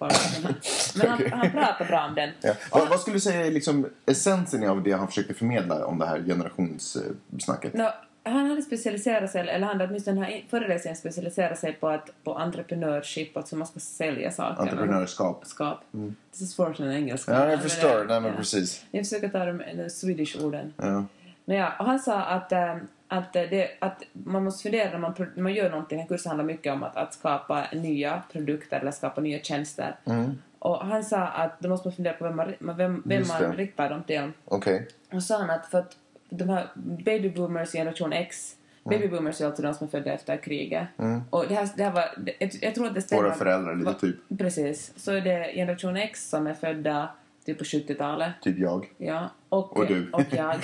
Men 0.96 1.10
han, 1.10 1.32
han 1.32 1.52
pratade 1.52 1.86
bra 1.90 2.06
om 2.10 2.16
den. 2.16 2.30
Ja. 2.42 2.54
Vad, 2.72 2.90
vad 2.90 3.00
skulle 3.00 3.16
du 3.16 3.20
säga 3.22 3.46
är 3.46 3.52
liksom 3.52 3.88
essensen 4.06 4.70
av 4.70 4.84
det 4.84 4.92
han 4.92 5.08
försökte 5.08 5.34
förmedla 5.34 5.86
om 5.86 6.00
det 6.00 6.06
här 6.06 6.20
generationssnacket? 6.24 7.74
Nå, 7.74 7.94
han 8.24 8.50
hade 8.50 8.62
specialiserat 8.62 9.32
sig, 9.32 9.42
eller 9.42 9.68
han 9.68 9.80
hade 9.80 9.86
åtminstone 9.90 10.16
den 10.22 10.24
här 10.26 10.46
föreläsningen 10.50 10.96
specialiserat 10.96 11.60
sig 11.60 11.74
på, 11.74 11.88
att, 11.90 12.10
på 12.24 12.36
entreprenörskap, 12.38 13.38
alltså 13.38 13.56
man 13.56 13.68
ska 13.68 13.80
sälja 13.80 14.32
saker. 14.32 14.62
Entreprenörskap. 14.62 15.46
Skap. 15.46 15.80
Det 15.92 16.42
är 16.42 16.46
svårt 16.46 16.80
med 16.80 16.96
engelska. 16.96 17.32
Ja, 17.34 17.50
jag 17.52 17.62
förstår. 17.62 17.98
det- 17.98 18.04
Nej, 18.06 18.22
men 18.22 18.32
ja. 18.32 18.38
precis. 18.38 18.86
Jag 18.92 19.06
försöker 19.06 19.30
ta 19.30 19.46
de, 19.46 19.58
de 19.58 19.90
Swedish-orden. 19.90 20.74
Ja. 20.78 21.06
Nåja, 21.46 21.74
och 21.80 21.86
han 21.86 22.00
sa 22.00 22.22
att, 22.22 22.52
eh, 22.52 22.76
att, 23.08 23.34
det, 23.34 23.70
att 23.80 24.04
man 24.14 24.44
måste 24.44 24.64
fundera 24.64 24.92
när 24.92 24.98
man, 24.98 25.14
när 25.36 25.44
man 25.44 25.54
gör 25.54 25.70
någonting. 25.70 25.98
Den 25.98 26.08
här 26.08 26.08
kursen 26.08 26.30
handlar 26.30 26.46
mycket 26.46 26.74
om 26.74 26.84
att, 26.84 26.96
att 26.96 27.14
skapa 27.14 27.66
nya 27.74 28.24
produkter 28.32 28.80
eller 28.80 28.92
skapa 28.92 29.22
nya 29.22 29.40
tjänster. 29.40 29.96
Mm. 30.06 30.32
Och 30.60 30.86
han 30.86 31.04
sa 31.04 31.28
att 31.28 31.60
då 31.60 31.70
måste 31.70 31.88
man 31.88 31.96
fundera 31.96 32.14
på 32.14 32.24
vem 32.24 32.36
man, 32.36 32.78
vem, 32.78 33.04
vem 33.06 33.28
man 33.28 33.54
riktar 33.54 33.90
dem 33.90 34.04
till. 34.04 34.32
Okej. 34.46 34.88
Och 35.12 35.24
sa 35.24 35.38
han 35.38 35.50
att 35.50 35.66
för 35.66 35.80
att 35.80 35.98
de 36.30 36.50
här 36.50 36.68
baby 36.76 37.30
boomers 37.30 37.72
generation 37.72 38.14
X 38.14 38.56
Baby 38.90 39.08
boomers 39.08 39.42
är 39.42 39.46
alltså 39.46 39.62
de 39.62 39.74
som 39.74 39.88
är 39.88 39.92
födda 39.92 40.14
efter 40.14 40.38
kriget. 40.38 40.88
Och 41.30 41.46
det 41.48 41.56
här, 41.56 41.70
det 41.78 41.84
här 41.84 41.92
var, 41.92 42.10
jag, 42.40 42.52
jag 42.62 42.76
tror 42.76 42.88
att 42.88 42.94
det 42.94 43.02
stämmer. 43.02 43.24
Våra 43.24 43.34
föräldrar 43.34 43.76
lite 43.76 43.94
typ. 43.94 44.16
Precis. 44.38 44.94
Så 44.96 45.12
är 45.12 45.22
det 45.22 45.52
generation 45.54 45.98
X 45.98 46.30
som 46.30 46.48
är 46.48 46.54
födda 46.54 47.10
typ 47.46 47.58
på 47.58 47.64
70-talet. 47.64 48.32
Typ 48.42 48.60
jag. 48.60 48.90
Ja, 48.98 49.30
och, 49.50 49.78
Och 49.78 49.88
du. 49.88 50.12
och 50.12 50.24
jag. 50.32 50.56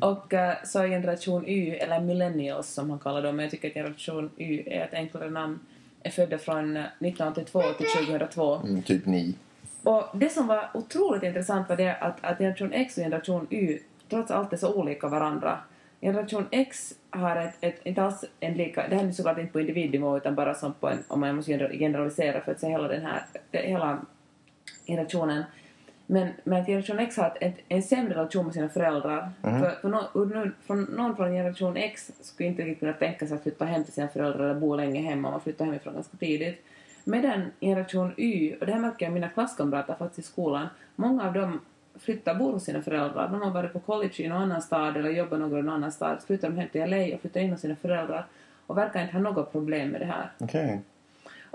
och 0.00 0.34
eh, 0.34 0.54
så 0.64 0.78
är 0.78 0.88
generation 0.88 1.48
Y, 1.48 1.70
eller 1.70 2.00
millennials 2.00 2.68
som 2.68 2.90
han 2.90 2.98
kallar 2.98 3.22
dem, 3.22 3.36
men 3.36 3.42
jag 3.42 3.50
tycker 3.50 3.68
att 3.68 3.74
generation 3.74 4.30
Y 4.36 4.62
är 4.66 4.84
ett 4.84 4.94
enklare 4.94 5.30
namn, 5.30 5.60
är 6.02 6.10
födda 6.10 6.38
från 6.38 6.76
eh, 6.76 6.82
1982 6.82 7.62
till 7.78 7.86
2002. 7.86 8.54
Mm, 8.54 8.82
typ 8.82 9.06
ni. 9.06 9.34
Och 9.82 10.04
det 10.14 10.28
som 10.28 10.46
var 10.46 10.70
otroligt 10.74 11.22
intressant 11.22 11.68
var 11.68 11.76
det 11.76 11.96
att, 11.96 12.24
att 12.24 12.38
generation 12.38 12.72
X 12.72 12.96
och 12.96 13.02
generation 13.02 13.46
Y 13.50 13.78
trots 14.08 14.30
allt 14.30 14.52
är 14.52 14.56
så 14.56 14.74
olika 14.74 15.08
varandra. 15.08 15.58
Generation 16.00 16.46
X 16.50 16.94
har 17.10 17.36
ett, 17.36 17.54
ett, 17.60 17.80
inte 17.86 18.02
alls 18.02 18.24
en 18.40 18.54
lika, 18.54 18.88
det 18.88 18.96
här 18.96 19.04
är 19.04 19.12
såklart 19.12 19.38
inte 19.38 19.52
på 19.52 19.60
individnivå 19.60 20.16
utan 20.16 20.34
bara 20.34 20.54
som 20.54 20.74
på 20.74 20.88
en, 20.88 20.98
om 21.08 21.20
man 21.20 21.36
måste 21.36 21.52
gener- 21.52 21.78
generalisera 21.78 22.40
för 22.40 22.52
att 22.52 22.60
se 22.60 22.68
hela 22.68 22.88
den 22.88 23.06
här, 23.06 23.22
hela 23.52 23.98
generationen. 24.86 25.44
Men, 26.06 26.28
men 26.44 26.60
att 26.60 26.66
generation 26.66 26.98
X 26.98 27.16
har 27.16 27.36
ett, 27.40 27.56
en 27.68 27.82
sämre 27.82 28.14
relation 28.14 28.44
med 28.44 28.54
sina 28.54 28.68
föräldrar. 28.68 29.30
För, 29.42 29.70
för 29.80 29.88
någon, 29.88 30.04
någon, 30.14 30.54
från, 30.66 30.82
någon 30.82 31.16
från 31.16 31.32
generation 31.32 31.76
X 31.76 32.10
skulle 32.20 32.48
inte 32.48 32.62
riktigt 32.62 32.80
kunna 32.80 32.92
tänka 32.92 33.26
sig 33.26 33.36
att 33.36 33.42
flytta 33.42 33.64
hem 33.64 33.84
till 33.84 33.92
sina 33.92 34.08
föräldrar 34.08 34.44
eller 34.44 34.60
bo 34.60 34.76
länge 34.76 35.00
hemma. 35.00 35.30
Man 35.30 35.40
flyttar 35.40 35.64
hemifrån 35.64 35.94
ganska 35.94 36.16
tidigt. 36.16 36.64
Medan 37.04 37.42
generation 37.60 38.12
Y, 38.16 38.54
och 38.60 38.66
det 38.66 38.72
här 38.72 38.80
märker 38.80 39.06
jag 39.06 39.12
mina 39.12 39.28
klasskamrater 39.28 39.94
faktiskt 39.94 40.28
i 40.28 40.32
skolan, 40.32 40.66
många 40.96 41.26
av 41.26 41.32
dem 41.32 41.60
flyttar, 41.98 42.34
bor 42.34 42.52
hos 42.52 42.64
sina 42.64 42.82
föräldrar. 42.82 43.28
De 43.28 43.42
har 43.42 43.50
varit 43.50 43.72
på 43.72 43.80
college 43.80 44.14
i 44.16 44.28
någon 44.28 44.42
annan 44.42 44.62
stad 44.62 44.96
eller 44.96 45.10
jobbar 45.10 45.38
någon 45.38 45.68
annan 45.68 45.92
stad. 45.92 46.16
Så 46.20 46.26
flyttar 46.26 46.48
de 46.48 46.58
hem 46.58 46.68
till 46.68 46.90
LA 46.90 47.14
och 47.14 47.20
flyttar 47.20 47.40
in 47.40 47.50
hos 47.50 47.60
sina 47.60 47.76
föräldrar 47.76 48.26
och 48.66 48.78
verkar 48.78 49.02
inte 49.02 49.12
ha 49.12 49.20
något 49.20 49.52
problem 49.52 49.88
med 49.88 50.00
det 50.00 50.06
här. 50.06 50.30
Okej. 50.38 50.80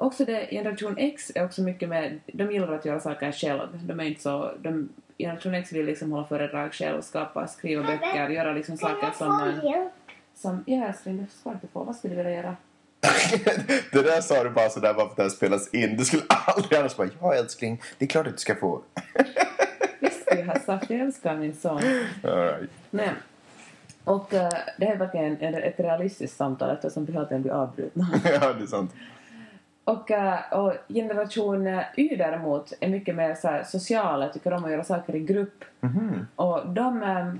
Också 0.01 0.25
det, 0.25 0.47
generation 0.51 0.97
X 0.97 1.31
är 1.35 1.45
också 1.45 1.61
mycket 1.61 1.89
med, 1.89 2.19
de 2.25 2.51
gillar 2.51 2.73
att 2.73 2.85
göra 2.85 2.99
saker 2.99 3.31
själv. 3.31 3.79
De 3.83 3.99
är 3.99 4.03
inte 4.03 4.21
så, 4.21 4.51
de, 4.59 4.89
generation 5.17 5.53
X 5.53 5.71
vill 5.71 5.85
liksom 5.85 6.11
hålla 6.11 6.27
föredrag 6.27 6.73
själv, 6.73 7.01
skapa, 7.01 7.47
skriva 7.47 7.83
böcker, 7.83 8.29
göra 8.29 8.53
liksom 8.53 8.77
saker 8.77 9.11
som 9.17 9.27
man, 9.27 9.89
som, 10.35 10.63
ja 10.67 10.87
älskling, 10.87 11.17
du 11.17 11.25
ska 11.39 11.51
inte 11.51 11.67
få, 11.67 11.83
vad 11.83 11.95
skulle 11.95 12.13
du 12.13 12.17
vilja 12.17 12.31
göra? 12.31 12.55
det 13.91 14.01
där 14.01 14.21
sa 14.21 14.43
du 14.43 14.49
bara 14.49 14.69
sådär 14.69 14.93
bara 14.93 15.05
för 15.05 15.11
att 15.11 15.15
det 15.15 15.23
här 15.23 15.29
spelas 15.29 15.73
in. 15.73 15.97
Du 15.97 16.05
skulle 16.05 16.23
aldrig 16.29 16.79
annars 16.79 16.95
bara, 16.95 17.09
ja 17.21 17.35
älskling, 17.35 17.81
det 17.97 18.05
är 18.05 18.09
klart 18.09 18.27
att 18.27 18.33
du 18.33 18.39
ska 18.39 18.55
få. 18.55 18.81
Visst 19.99 20.27
jag 20.27 20.45
ha 20.45 20.59
sagt, 20.59 20.89
jag 20.89 20.99
älskar 20.99 21.35
min 21.35 21.55
son. 21.55 21.81
All 22.23 22.31
right. 22.31 22.69
Nej. 22.89 23.11
Och 24.03 24.33
eh, 24.33 24.49
det 24.77 24.85
här 24.85 24.93
är 24.93 24.97
verkligen 24.97 25.37
en, 25.37 25.55
ett 25.55 25.79
realistiskt 25.79 26.37
samtal 26.37 26.69
eftersom 26.69 27.05
vi 27.05 27.13
hela 27.13 27.25
tiden 27.25 27.41
blir 27.41 27.51
avbrutna. 27.51 28.07
ja, 28.23 28.53
det 28.53 28.63
är 28.63 28.67
sant. 28.67 28.91
Och, 29.83 30.11
eh, 30.11 30.39
och 30.51 30.73
generation 30.87 31.67
Y 31.95 32.15
däremot 32.15 32.73
är 32.79 32.89
mycket 32.89 33.15
mer 33.15 33.35
så 33.35 33.47
här, 33.47 33.63
sociala, 33.63 34.29
tycker 34.29 34.53
om 34.53 34.65
att 34.65 34.71
göra 34.71 34.83
saker 34.83 35.15
i 35.15 35.19
grupp. 35.19 35.63
Och 36.35 36.69
de, 36.69 37.03
eh, 37.03 37.33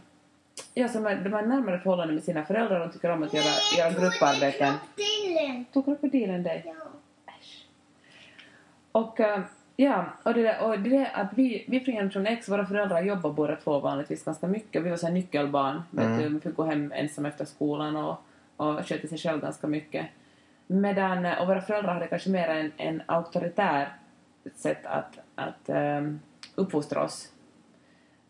ja, 0.74 0.88
som 0.88 1.06
är, 1.06 1.16
de 1.16 1.34
har 1.34 1.42
närmare 1.42 1.80
förhållanden 1.80 2.16
med 2.16 2.24
sina 2.24 2.44
föräldrar, 2.46 2.80
de 2.80 2.92
tycker 2.92 3.12
om 3.12 3.24
att 3.24 3.34
göra, 3.34 3.46
göra 3.78 4.00
grupparbeten. 4.00 4.74
Tog 5.74 5.86
krokodilen 5.86 6.44
dig? 6.44 6.76
Och 8.92 9.20
eh, 9.20 9.40
Ja, 9.76 10.06
och 10.24 10.34
det, 10.34 10.42
där, 10.42 10.64
och 10.64 10.80
det 10.80 10.90
där 10.90 11.12
att 11.14 11.34
vi, 11.36 11.66
vi 11.68 11.80
från 11.80 11.96
generation 11.96 12.28
X, 12.28 12.50
våra 12.50 12.66
föräldrar 12.66 13.02
jobbar 13.02 13.32
båda 13.32 13.56
två 13.56 13.80
vanligtvis 13.80 14.24
ganska 14.24 14.48
mycket. 14.48 14.84
Vi 14.84 14.90
var 14.90 14.98
så 14.98 15.06
här 15.06 15.14
nyckelbarn, 15.14 15.82
vet 15.92 16.20
du, 16.20 16.30
vi 16.30 16.40
fick 16.40 16.56
gå 16.56 16.64
hem 16.64 16.92
ensam 16.96 17.26
efter 17.26 17.46
skolan 17.46 17.96
och, 17.96 18.18
och 18.58 18.88
sköta 18.88 19.08
sig 19.08 19.18
själv 19.18 19.42
ganska 19.42 19.68
mycket. 19.68 20.06
Medan, 20.72 21.26
och 21.26 21.48
våra 21.48 21.62
föräldrar 21.62 21.94
hade 21.94 22.08
kanske 22.08 22.30
mer 22.30 22.48
en, 22.48 22.72
en 22.78 23.04
auktoritär 23.06 23.98
sätt 24.56 24.86
att, 24.86 25.20
att 25.36 25.70
um, 25.70 26.20
uppfostra 26.56 27.04
oss. 27.04 27.32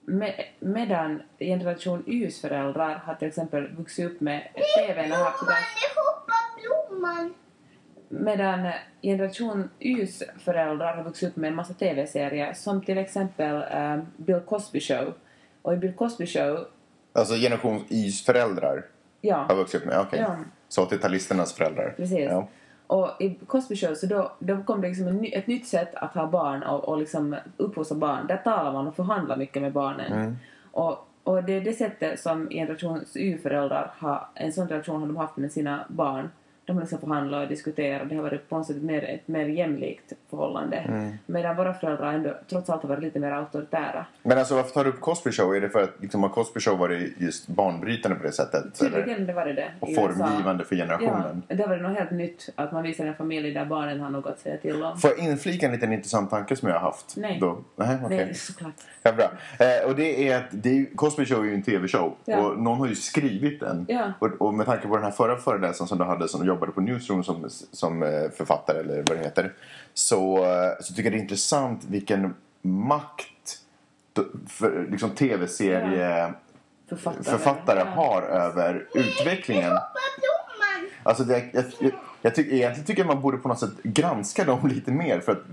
Med, 0.01 0.45
medan 0.59 1.21
generation 1.39 2.03
Ys 2.07 2.41
föräldrar 2.41 2.95
har 2.95 3.15
till 3.15 3.27
exempel 3.27 3.67
vuxit 3.75 4.11
upp 4.11 4.21
med 4.21 4.47
TVn 4.77 5.11
och 5.11 5.17
haft 5.17 5.39
sådär 5.39 5.55
blomman. 6.89 7.33
Medan 8.09 8.71
generation 9.01 9.69
Ys 9.79 10.23
föräldrar 10.39 10.95
har 10.95 11.03
vuxit 11.03 11.29
upp 11.29 11.35
med 11.35 11.47
en 11.47 11.55
massa 11.55 11.73
TV-serier 11.73 12.53
som 12.53 12.81
till 12.81 12.97
exempel 12.97 13.63
eh, 13.71 13.97
Bill 14.17 14.39
Cosby 14.39 14.79
Show. 14.79 15.13
Och 15.61 15.73
i 15.73 15.77
Bill 15.77 15.93
Cosby 15.93 16.27
Show, 16.27 16.65
Alltså 17.13 17.35
generation 17.35 17.85
Ys 17.89 18.25
föräldrar 18.25 18.73
har 18.73 18.83
ja, 19.21 19.55
vuxit 19.55 19.81
upp 19.81 19.87
med? 19.87 19.99
Okej. 19.99 20.19
Ja. 20.19 20.37
Så 20.71 20.85
80-talisternas 20.85 21.55
föräldrar? 21.55 21.93
precis. 21.97 22.29
Ja. 22.29 22.47
Och 22.87 23.09
i 23.19 23.35
Cosby 23.47 23.75
Show 23.75 23.93
så 23.93 24.05
då, 24.05 24.31
då 24.39 24.63
kom 24.63 24.81
det 24.81 24.87
liksom 24.87 25.07
en 25.07 25.25
ett 25.33 25.47
nytt 25.47 25.67
sätt 25.67 25.95
att 25.95 26.13
ha 26.13 26.27
barn 26.27 26.63
och, 26.63 26.89
och 26.89 26.97
liksom 26.97 27.35
uppfostra 27.57 27.97
barn. 27.97 28.27
Där 28.27 28.37
talar 28.37 28.73
man 28.73 28.87
och 28.87 28.95
förhandlar 28.95 29.37
mycket 29.37 29.61
med 29.61 29.73
barnen. 29.73 30.37
Och, 30.71 31.07
och 31.23 31.43
det 31.43 31.53
är 31.53 31.61
det 31.61 31.73
sättet 31.73 32.19
som 32.19 32.49
generation 32.49 33.05
Y-föräldrar 33.15 33.91
har, 33.97 34.27
en 34.35 34.53
sån 34.53 34.67
relation 34.67 34.99
har 34.99 35.07
de 35.07 35.17
haft 35.17 35.37
med 35.37 35.51
sina 35.51 35.85
barn. 35.89 36.29
De 36.71 36.79
liksom 36.79 36.99
förhandlat 36.99 37.43
och 37.43 37.49
diskuterat. 37.49 38.09
Det 38.09 38.15
har 38.15 38.23
varit 38.23 38.49
på 38.49 38.57
något 38.57 38.67
sätt 38.67 38.81
mer, 38.81 39.03
ett 39.03 39.27
mer 39.27 39.45
jämlikt 39.45 40.13
förhållande. 40.29 41.09
Medan 41.25 41.55
våra 41.55 41.73
föräldrar 41.73 42.13
ändå 42.13 42.37
trots 42.49 42.69
allt 42.69 42.81
har 42.81 42.89
varit 42.89 43.03
lite 43.03 43.19
mer 43.19 43.31
auktoritära. 43.31 44.05
Men 44.23 44.37
alltså 44.37 44.55
varför 44.55 44.71
tar 44.71 44.83
du 44.83 44.89
upp 44.89 44.99
Cosby 44.99 45.31
Show? 45.31 45.55
Är 45.55 45.61
det 45.61 45.69
för 45.69 45.83
att 45.83 45.93
liksom, 45.99 46.23
har 46.23 46.29
Cosby 46.29 46.59
Show 46.59 46.77
varit 46.77 47.21
just 47.21 47.47
banbrytande 47.47 48.17
på 48.17 48.23
det 48.23 48.31
sättet? 48.31 48.79
Tydligen 48.79 49.25
det 49.27 49.33
var 49.33 49.45
det 49.45 49.53
det. 49.53 49.71
Och 49.79 49.95
formgivande 49.95 50.63
för 50.65 50.75
generationen? 50.75 51.43
Ja, 51.47 51.55
det 51.55 51.67
var 51.67 51.77
något 51.77 51.97
helt 51.97 52.11
nytt 52.11 52.49
att 52.55 52.71
man 52.71 52.83
visar 52.83 53.05
en 53.05 53.15
familj 53.15 53.51
där 53.53 53.65
barnen 53.65 53.99
har 53.99 54.09
något 54.09 54.25
att 54.25 54.39
säga 54.39 54.57
till 54.57 54.83
om. 54.83 54.97
Får 54.97 55.09
jag 55.09 55.19
inflika 55.19 55.65
en 55.65 55.71
liten 55.71 55.93
intressant 55.93 56.29
tanke 56.29 56.55
som 56.55 56.67
jag 56.69 56.75
har 56.75 56.81
haft? 56.81 57.17
Nej. 57.17 57.37
Då? 57.41 57.59
Nej, 57.75 57.97
okej. 58.05 58.17
Nej, 58.25 58.35
såklart. 58.35 58.73
Ja, 59.03 59.11
bra. 59.11 59.31
Eh, 59.67 59.89
och 59.89 59.95
det 59.95 60.29
är 60.29 60.37
att 60.37 60.45
det 60.51 60.69
är, 60.79 60.95
Cosby 60.95 61.25
Show 61.25 61.39
är 61.39 61.45
ju 61.45 61.53
en 61.53 61.63
tv-show 61.63 62.13
Ja. 62.25 62.37
och 62.37 62.59
någon 62.59 62.79
har 62.79 62.87
ju 62.87 62.95
skrivit 62.95 63.59
den. 63.59 63.85
Ja. 63.89 64.13
Och, 64.19 64.41
och 64.41 64.53
med 64.53 64.65
tanke 64.65 64.87
på 64.87 64.95
den 64.95 65.03
här 65.03 65.11
förra 65.11 65.35
föreläsaren 65.35 65.87
som 65.87 65.97
du 65.97 66.03
hade 66.03 66.27
som 66.27 66.45
jobbade 66.45 66.60
på 66.67 66.81
Newsroom 66.81 67.23
som, 67.23 67.49
som 67.49 68.03
eh, 68.03 68.29
författare 68.37 68.79
eller 68.79 68.95
vad 68.95 69.17
det 69.17 69.23
heter. 69.23 69.53
Så, 69.93 70.45
så 70.79 70.93
tycker 70.93 71.03
jag 71.03 71.13
det 71.13 71.17
är 71.17 71.21
intressant 71.21 71.83
vilken 71.83 72.33
makt 72.61 73.59
för, 74.47 74.87
liksom 74.91 75.09
tv-serieförfattare 75.09 77.23
Författare. 77.23 77.79
Ja. 77.79 77.85
har 77.85 78.21
över 78.21 78.87
utvecklingen. 78.93 79.77
Alltså 81.03 81.23
det, 81.23 81.49
jag, 81.53 81.65
jag, 81.79 81.91
jag 82.21 82.35
tycker, 82.35 82.53
egentligen 82.53 82.85
tycker 82.85 83.01
jag 83.01 83.13
man 83.13 83.21
borde 83.21 83.37
på 83.37 83.47
något 83.47 83.59
sätt 83.59 83.83
granska 83.83 84.43
dem 84.43 84.67
lite 84.67 84.91
mer. 84.91 85.19
För 85.19 85.31
att, 85.31 85.43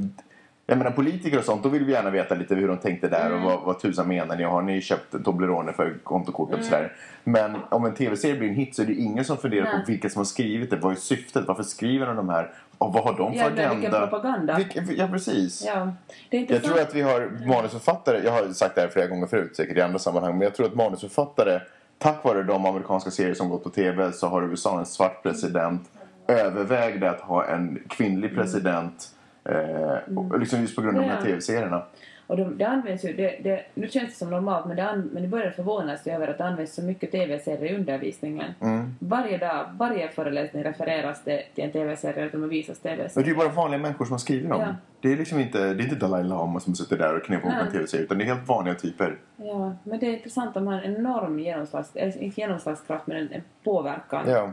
jag 0.71 0.79
menar 0.79 0.91
politiker 0.91 1.39
och 1.39 1.45
sånt, 1.45 1.63
då 1.63 1.69
vill 1.69 1.85
vi 1.85 1.93
gärna 1.93 2.11
veta 2.11 2.35
lite 2.35 2.55
hur 2.55 2.69
de 2.69 2.77
tänkte 2.77 3.09
där 3.09 3.35
och 3.35 3.41
vad, 3.41 3.61
vad 3.61 3.81
tusan 3.81 4.09
menar 4.09 4.37
ni? 4.37 4.43
Har 4.45 4.63
ni 4.63 4.81
köpt 4.81 5.25
Toblerone 5.25 5.73
för 5.73 5.95
kontokort 6.05 6.55
och 6.55 6.65
sådär? 6.65 6.93
Men 7.25 7.57
om 7.69 7.85
en 7.85 7.95
tv-serie 7.95 8.37
blir 8.39 8.49
en 8.49 8.55
hit 8.55 8.77
så 8.77 8.83
är 8.83 8.87
det 8.87 8.95
ingen 8.95 9.25
som 9.25 9.37
funderar 9.37 9.65
Nej. 9.65 9.73
på 9.73 9.87
vilka 9.87 10.11
som 10.11 10.21
har 10.21 10.25
skrivit 10.25 10.71
det. 10.71 10.77
Vad 10.77 10.93
är 10.93 10.97
syftet? 10.97 11.45
Varför 11.49 11.63
skriver 11.63 12.07
de 12.07 12.17
de 12.17 12.29
här? 12.29 12.51
Och 12.79 12.93
vad 12.93 13.05
har 13.05 13.13
de 13.19 13.33
för 13.33 13.39
Ja, 13.39 13.45
men 13.45 13.55
vilken 13.55 13.79
agenda? 13.79 14.07
propaganda. 14.07 14.57
Vilken, 14.57 14.97
ja, 14.97 15.09
precis. 15.13 15.65
Ja, 15.67 15.93
Jag 16.31 16.63
tror 16.63 16.81
att 16.81 16.95
vi 16.95 17.03
har 17.03 17.47
manusförfattare, 17.47 18.21
jag 18.25 18.33
har 18.33 18.53
sagt 18.53 18.75
det 18.75 18.81
här 18.81 18.89
flera 18.89 19.07
gånger 19.07 19.27
förut 19.27 19.57
säkert 19.57 19.77
i 19.77 19.81
andra 19.81 19.99
sammanhang, 19.99 20.33
men 20.33 20.41
jag 20.41 20.55
tror 20.55 20.67
att 20.67 20.75
manusförfattare, 20.75 21.61
tack 21.99 22.25
vare 22.25 22.43
de 22.43 22.67
amerikanska 22.67 23.11
serier 23.11 23.35
som 23.35 23.49
gått 23.49 23.65
på 23.65 23.71
tv 23.71 24.13
så 24.13 24.27
har 24.27 24.43
USA 24.43 24.79
en 24.79 24.87
svart 24.87 25.23
president, 25.23 25.83
övervägde 26.29 27.11
att 27.11 27.21
ha 27.21 27.45
en 27.47 27.79
kvinnlig 27.89 28.35
president, 28.35 29.09
eh, 29.49 30.19
och 30.19 30.41
liksom 30.41 30.61
just 30.61 30.77
på 30.77 30.83
grund 30.83 30.97
av 30.99 31.03
de 31.03 31.09
här 31.11 31.17
Ja. 31.19 31.25
tv-serierna. 31.25 31.83
Och 32.27 32.37
de, 32.37 32.59
det 32.59 32.65
används 32.65 33.05
ju, 33.05 33.13
det, 33.13 33.39
det, 33.43 33.63
nu 33.75 33.89
känns 33.89 34.11
det 34.11 34.17
som 34.17 34.31
normalt, 34.31 34.67
men 34.67 34.77
det, 34.77 34.91
an, 34.91 35.11
men 35.13 35.23
det 35.23 35.29
börjar 35.29 35.51
förvånas 35.51 36.07
jag 36.07 36.15
över 36.17 36.29
att 36.29 36.39
det 36.39 36.45
används 36.45 36.75
så 36.75 36.83
mycket 36.83 37.13
tv-serier 37.13 37.73
i 37.73 37.77
undervisningen. 37.77 38.55
Mm. 38.61 38.95
Varje 38.99 39.39
dag, 39.39 39.67
varje 39.79 40.09
föreläsning 40.09 40.65
refereras 40.65 41.25
det 41.25 41.43
till 41.55 41.65
en 41.65 41.71
tv-serie, 41.71 42.27
att 42.27 42.33
de 42.33 42.49
visat 42.49 42.79
Men 42.83 42.97
det 42.97 43.03
är 43.03 43.07
tv-serier. 43.07 43.29
ju 43.29 43.35
bara 43.35 43.49
vanliga 43.49 43.81
människor 43.81 44.05
som 44.05 44.13
har 44.13 44.19
skrivit 44.19 44.49
dem. 44.49 44.61
Ja. 44.61 44.75
Det 45.01 45.13
är 45.13 45.17
liksom 45.17 45.41
inte, 45.41 45.59
det 45.59 45.83
är 45.83 45.85
inte 45.85 45.97
Dalai 45.97 46.25
Lama 46.25 46.61
som 46.61 46.75
sitter 46.75 46.99
där 46.99 47.17
och 47.17 47.23
knäpper 47.23 47.49
ihop 47.49 47.63
en 47.67 47.73
tv-serie, 47.73 48.05
utan 48.05 48.19
det 48.19 48.25
är 48.25 48.35
helt 48.35 48.49
vanliga 48.49 48.75
typer. 48.75 49.17
Ja, 49.37 49.77
men 49.83 49.99
det 49.99 50.07
är 50.07 50.13
intressant 50.13 50.55
man 50.55 50.67
har 50.67 50.81
en 50.81 50.97
enorm 50.97 51.39
genomslags, 51.39 51.97
eller 51.97 52.23
inte 52.23 52.41
genomslagskraft, 52.41 53.07
men 53.07 53.17
en, 53.17 53.33
en 53.33 53.43
påverkan. 53.65 54.25
Ja. 54.29 54.51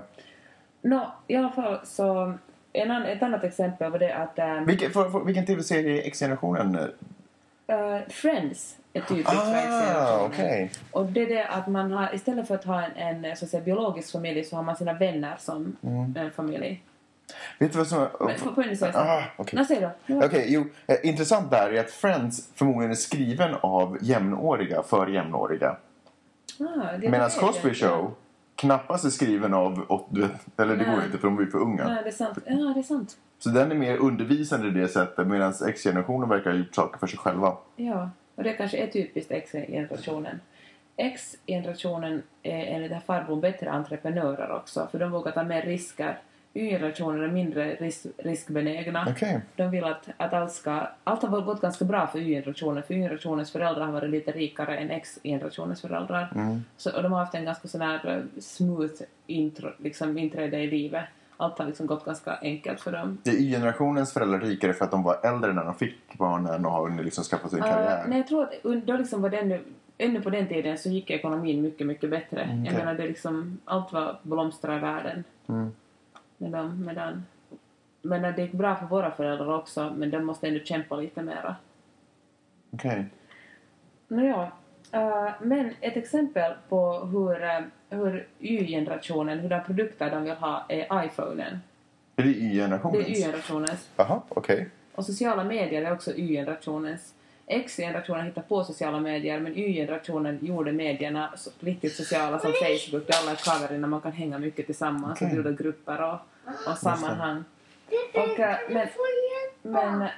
Nå, 0.81 1.13
i 1.27 1.35
alla 1.35 1.49
fall 1.49 1.79
så, 1.83 2.33
en 2.75 2.91
an, 2.91 3.03
ett 3.05 3.23
annat 3.23 3.43
exempel 3.43 3.91
var 3.91 3.99
det 3.99 4.15
att 4.15 4.39
ähm, 4.39 4.65
Vilken, 4.65 4.91
för, 4.91 5.09
för, 5.09 5.19
vilken 5.19 5.45
tv-serie 5.45 6.01
är 6.03 6.07
X-generationen? 6.07 6.75
äh, 7.67 7.99
Friends 8.09 8.77
är 8.93 9.01
typiskt 9.01 9.31
för 9.31 9.37
Ah, 9.37 9.55
X-generationen. 9.57 10.25
okej. 10.31 10.71
Och 10.91 11.05
det 11.05 11.21
är 11.21 11.27
det 11.27 11.45
att 11.47 11.67
man 11.67 11.91
har, 11.91 12.15
istället 12.15 12.47
för 12.47 12.55
att 12.55 12.63
ha 12.63 12.83
en, 12.83 13.25
en 13.25 13.35
så 13.35 13.45
att 13.45 13.51
säga, 13.51 13.63
biologisk 13.63 14.11
familj 14.11 14.43
så 14.43 14.55
har 14.55 14.63
man 14.63 14.75
sina 14.75 14.93
vänner 14.93 15.35
som 15.39 15.77
Mm. 15.83 16.13
en 16.17 16.31
familj. 16.31 16.83
Vet 17.59 17.71
du 17.71 17.77
vad 17.77 17.87
som... 17.87 18.07
Men? 18.19 18.35
Ah, 18.93 19.65
säg 19.67 19.81
då. 19.81 19.89
Jo. 20.05 20.65
Eh, 20.87 20.95
intressant 21.03 21.51
där 21.51 21.73
är 21.73 21.79
att 21.79 21.91
Friends 21.91 22.49
förmodligen 22.55 22.91
är 22.91 22.95
skriven 22.95 23.55
av 23.61 23.97
jämnåriga 24.01 24.83
för 24.83 25.07
jämnåriga. 25.07 25.75
Ah, 26.59 26.97
Medan 26.97 27.29
Cosby. 27.29 27.73
Show 27.73 28.11
knappast 28.55 29.05
är 29.05 29.09
skriven 29.09 29.53
av... 29.53 29.85
åt- 29.89 30.07
du 30.09 30.21
vet, 30.21 30.59
Eller 30.59 30.75
det 30.75 30.85
Nej. 30.85 30.95
går 30.95 31.05
inte 31.05 31.17
för 31.17 31.27
de 31.27 31.35
blir 31.35 31.47
för 31.47 31.57
unga. 31.59 31.87
Nej, 31.87 32.03
det 32.03 32.09
är 32.09 32.13
sant. 32.13 32.37
Ja, 32.45 32.55
det 32.73 32.79
är 32.79 32.83
sant. 32.83 33.17
Så 33.39 33.49
den 33.49 33.71
är 33.71 33.75
mer 33.75 33.97
undervisande 33.97 34.67
i 34.67 34.71
det 34.71 34.87
sättet 34.87 35.27
medan 35.27 35.53
X-generationen 35.67 36.29
verkar 36.29 36.51
ha 36.51 36.57
gjort 36.57 36.75
saker 36.75 36.99
för 36.99 37.07
sig 37.07 37.19
själva. 37.19 37.57
Ja, 37.75 38.09
och 38.35 38.43
det 38.43 38.53
kanske 38.53 38.77
är 38.77 38.87
typiskt 38.87 39.31
X-generationen. 39.31 40.39
X-generationen 40.97 42.23
är 42.43 42.65
enligt 42.75 42.91
här 42.91 42.99
farbrorn 42.99 43.41
bättre 43.41 43.71
entreprenörer 43.71 44.51
också, 44.51 44.87
för 44.91 44.99
de 44.99 45.11
vågar 45.11 45.31
ta 45.31 45.43
mer 45.43 45.61
risker. 45.61 46.19
Y-generationen 46.57 47.23
är 47.23 47.27
mindre 47.27 47.75
risk, 47.75 48.05
riskbenägna. 48.17 49.07
Okej. 49.09 49.41
De 49.55 49.71
vill 49.71 49.83
att, 49.83 50.09
att 50.17 50.33
allt 50.33 50.51
ska... 50.51 50.87
Allt 51.03 51.23
har 51.23 51.41
gått 51.41 51.61
ganska 51.61 51.85
bra 51.85 52.07
för 52.07 52.19
Y-generationen, 52.19 52.83
för 52.83 52.93
Y-generationens 52.93 53.51
föräldrar 53.51 53.85
har 53.85 53.91
varit 53.91 54.09
lite 54.09 54.31
rikare 54.31 54.77
än 54.77 54.91
X-generationens 54.91 55.81
föräldrar. 55.81 56.29
Så, 56.77 56.95
och 56.95 57.03
de 57.03 57.11
har 57.11 57.19
haft 57.19 57.35
en 57.35 57.45
ganska 57.45 57.67
sån 57.67 57.81
här 57.81 58.09
eh, 58.09 58.41
smooth 58.41 59.01
intro, 59.27 59.69
liksom, 59.77 60.17
inträde 60.17 60.57
i 60.57 60.67
livet. 60.67 61.05
Allt 61.37 61.59
har 61.59 61.65
liksom 61.65 61.87
gått 61.87 62.05
ganska 62.05 62.37
enkelt 62.41 62.81
för 62.81 62.91
dem. 62.91 63.17
Det 63.23 63.29
är 63.29 63.35
Y-generationens 63.35 64.13
föräldrar 64.13 64.39
rikare 64.39 64.73
för 64.73 64.85
att 64.85 64.91
de 64.91 65.03
var 65.03 65.17
äldre 65.23 65.53
när 65.53 65.65
de 65.65 65.75
fick 65.75 66.17
barnen 66.17 66.65
och 66.65 66.71
har 66.71 67.03
liksom 67.03 67.23
skaffat 67.23 67.51
sig 67.51 67.59
en 67.59 67.65
karriär. 67.65 68.03
Uh, 68.03 68.09
nej, 68.09 68.17
jag 68.17 68.27
tror 68.27 68.43
att 68.43 68.85
då 68.87 68.97
liksom 68.97 69.21
var 69.21 69.29
det 69.29 69.37
ännu, 69.37 69.61
ännu 69.97 70.21
på 70.21 70.29
den 70.29 70.47
tiden 70.47 70.77
så 70.77 70.89
gick 70.89 71.09
ekonomin 71.09 71.61
mycket, 71.61 71.87
mycket 71.87 72.09
bättre. 72.09 72.41
Mm, 72.41 72.65
Jag 72.65 72.73
okej. 72.73 72.85
menar, 72.85 72.97
det 72.99 73.07
liksom, 73.07 73.57
allt 73.65 73.93
var 73.93 74.17
blomstra 74.23 74.75
i 74.75 74.79
världen. 74.79 75.23
Mm. 75.49 75.71
Medan, 76.37 76.85
medan, 76.85 77.25
men 78.01 78.21
det 78.21 78.41
gick 78.41 78.51
bra 78.51 78.75
för 78.75 78.85
våra 78.85 79.11
föräldrar 79.11 79.57
också, 79.57 79.93
men 79.97 80.11
de 80.11 80.23
måste 80.23 80.47
ändå 80.47 80.59
kämpa 80.59 80.95
lite 80.95 81.21
mera. 81.21 81.55
Okej. 82.71 83.05
Nåja, 84.07 84.51
uh, 84.95 85.29
men 85.41 85.73
ett 85.81 85.97
exempel 85.97 86.53
på 86.69 86.99
hur, 86.99 87.43
uh, 87.43 87.65
hur 87.89 88.27
Y-generationen, 88.39 89.39
hur 89.39 89.49
de 89.49 89.63
produkter 89.63 90.11
de 90.11 90.23
vill 90.23 90.33
ha 90.33 90.65
är 90.69 91.05
iPhonen. 91.05 91.59
Är 92.15 92.23
det 92.23 92.29
Det 92.29 92.29
är 92.29 92.43
Y-generationens? 92.43 93.07
Y-generationens. 93.07 93.89
Jaha, 93.95 94.21
okej. 94.29 94.69
Och 94.95 95.05
sociala 95.05 95.43
medier 95.43 95.81
är 95.81 95.93
också 95.93 96.11
Y-generationens. 96.11 97.13
X-generationen 97.47 98.25
hittade 98.25 98.47
på 98.47 98.63
sociala 98.63 98.99
medier 98.99 99.39
men 99.39 99.57
Y-generationen 99.57 100.39
gjorde 100.41 100.71
medierna 100.71 101.33
så, 101.35 101.49
riktigt 101.59 101.95
sociala 101.95 102.39
som 102.39 102.51
Facebook 102.51 103.07
där 103.07 103.15
alla 103.21 103.31
är 103.31 103.35
cover 103.35 103.77
när 103.77 103.87
man 103.87 104.01
kan 104.01 104.11
hänga 104.11 104.39
mycket 104.39 104.65
tillsammans 104.65 105.21
Okej. 105.21 105.27
och 105.27 105.43
bilda 105.43 105.63
grupper 105.63 106.03
och, 106.03 106.19
och 106.71 106.77
sammanhang. 106.77 107.43
Och, 108.13 108.39
äh, 108.39 108.57
men, 108.69 108.87
men 109.61 110.01
äh, 110.01 110.09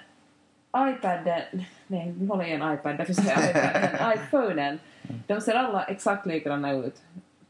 iPaden, 0.91 1.41
nej 1.87 2.13
nu 2.19 2.27
håller 2.27 2.43
jag 2.43 2.51
en 2.51 2.73
iPad, 2.73 2.97
därför 2.97 3.13
säger 3.13 3.31
jag 3.31 3.49
iPad, 3.49 3.81
men 3.81 4.13
iPhonen, 4.17 4.79
de 5.27 5.41
ser 5.41 5.55
alla 5.55 5.83
exakt 5.83 6.25
likadana 6.25 6.71
ut. 6.71 7.01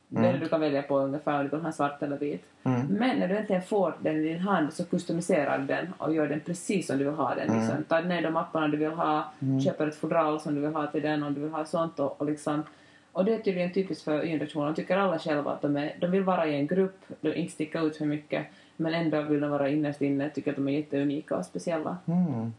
Det 0.09 0.37
du 0.37 0.49
kan 0.49 0.61
välja 0.61 0.81
på 0.81 0.99
ungefär 0.99 1.37
om 1.37 1.43
du 1.43 1.49
vill 1.49 1.65
ha 1.65 1.71
svart 1.71 2.03
eller 2.03 2.17
vit. 2.17 2.45
Men 2.89 3.19
när 3.19 3.27
du 3.27 3.37
äntligen 3.37 3.61
får 3.61 3.93
den 3.99 4.15
i 4.15 4.23
din 4.23 4.39
hand 4.39 4.73
så 4.73 4.85
customiserar 4.85 5.57
du 5.57 5.65
den 5.65 5.93
och 5.97 6.13
gör 6.13 6.27
den 6.27 6.39
precis 6.39 6.87
som 6.87 6.97
du 6.97 7.03
vill 7.03 7.13
ha 7.13 7.35
den. 7.35 7.59
Liksom. 7.59 7.83
Ta 7.83 7.99
ner 7.99 8.21
de 8.21 8.37
apparna 8.37 8.67
du 8.67 8.77
vill 8.77 8.91
ha, 8.91 9.31
köper 9.65 9.87
ett 9.87 9.95
fodral 9.95 10.39
som 10.39 10.55
du 10.55 10.61
vill 10.61 10.73
ha 10.73 10.87
till 10.87 11.01
den 11.01 11.23
om 11.23 11.33
du 11.33 11.41
vill 11.41 11.51
ha 11.51 11.65
sånt 11.65 11.99
och, 11.99 12.21
och 12.21 12.25
liksom 12.25 12.63
och 13.11 13.25
det 13.25 13.33
är 13.33 13.37
tydligen 13.37 13.73
typiskt 13.73 14.03
för 14.03 14.25
generationen. 14.25 14.67
De 14.67 14.75
tycker 14.75 14.97
alla 14.97 15.19
själva 15.19 15.51
att 15.51 15.61
de, 15.61 15.77
är, 15.77 15.97
de 15.99 16.11
vill 16.11 16.23
vara 16.23 16.47
i 16.47 16.55
en 16.55 16.67
grupp, 16.67 17.05
de 17.21 17.33
inte 17.33 17.53
sticka 17.53 17.79
ut 17.79 17.97
för 17.97 18.05
mycket 18.05 18.45
men 18.75 18.93
ändå 18.93 19.21
vill 19.21 19.39
de 19.39 19.51
vara 19.51 19.69
innerst 19.69 20.01
inne, 20.01 20.29
tycker 20.29 20.51
att 20.51 20.57
de 20.57 20.67
är 20.67 20.71
jätteunika 20.71 21.35
och 21.35 21.45
speciella. 21.45 21.97
Mm. 22.05 22.53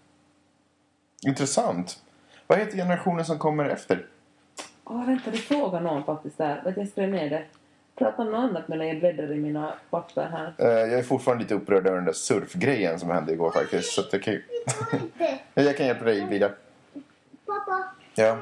Intressant. 1.27 2.03
Vad 2.47 2.59
heter 2.59 2.77
generationen 2.77 3.25
som 3.25 3.39
kommer 3.39 3.65
efter? 3.65 4.07
Åh, 4.91 5.07
vänta, 5.07 5.31
du 5.31 5.37
frågar 5.39 5.81
någon 5.81 6.05
faktiskt 6.05 6.39
där. 6.39 6.63
Vet 6.65 6.77
jag 6.77 6.89
skrev 6.89 7.09
ner 7.11 7.31
det. 7.31 7.43
Prata 7.95 8.23
om 8.23 8.31
något 8.31 8.39
annat 8.51 8.69
medan 8.69 8.89
jag 8.89 8.99
bläddrar 8.99 9.33
i 9.33 9.37
mina 9.37 9.73
papper 9.91 10.23
här. 10.27 10.55
Eh, 10.59 10.67
jag 10.91 10.99
är 10.99 11.03
fortfarande 11.03 11.43
lite 11.45 11.55
upprörd 11.55 11.87
över 11.87 11.97
den 11.97 12.05
där 12.05 12.13
surfgrejen 12.13 12.99
som 13.01 13.11
hände 13.11 13.33
igår 13.33 13.51
faktiskt. 13.51 13.93
Så 13.93 14.01
att 14.01 14.13
jag, 14.13 14.23
kan, 14.23 14.33
ju- 14.35 14.43
jag 15.55 15.77
kan 15.77 15.87
hjälpa 15.87 16.05
dig 16.05 16.27
Vida. 16.29 16.51
Pappa. 17.47 17.85
Ja. 18.15 18.39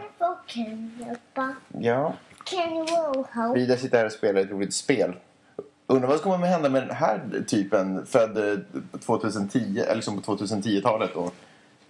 Kan 0.47 0.91
jag 0.99 1.07
hjälpa? 1.09 1.55
Ja. 1.79 2.15
Can 2.45 2.73
you? 2.77 3.55
Vida 3.55 3.77
sitter 3.77 3.99
här 3.99 4.07
och 4.07 4.13
spelar 4.13 4.41
ett 4.41 4.51
roligt 4.51 4.75
spel. 4.75 5.13
Undrar 5.87 6.09
vad 6.09 6.21
som 6.21 6.33
kommer 6.33 6.47
hända 6.47 6.69
med 6.69 6.83
den 6.83 6.97
här 6.97 7.21
typen 7.47 8.07
född 8.07 8.39
eh, 8.53 8.59
2010, 9.01 9.79
eller 9.79 9.95
liksom 9.95 10.23
på 10.23 10.37
2010-talet 10.37 11.11
då. 11.15 11.31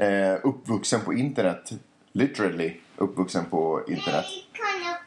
Eh, 0.05 0.35
uppvuxen 0.43 1.01
på 1.01 1.15
internet. 1.15 1.71
Literally 2.13 2.73
uppvuxen 2.97 3.45
på 3.45 3.83
internet. 3.89 4.25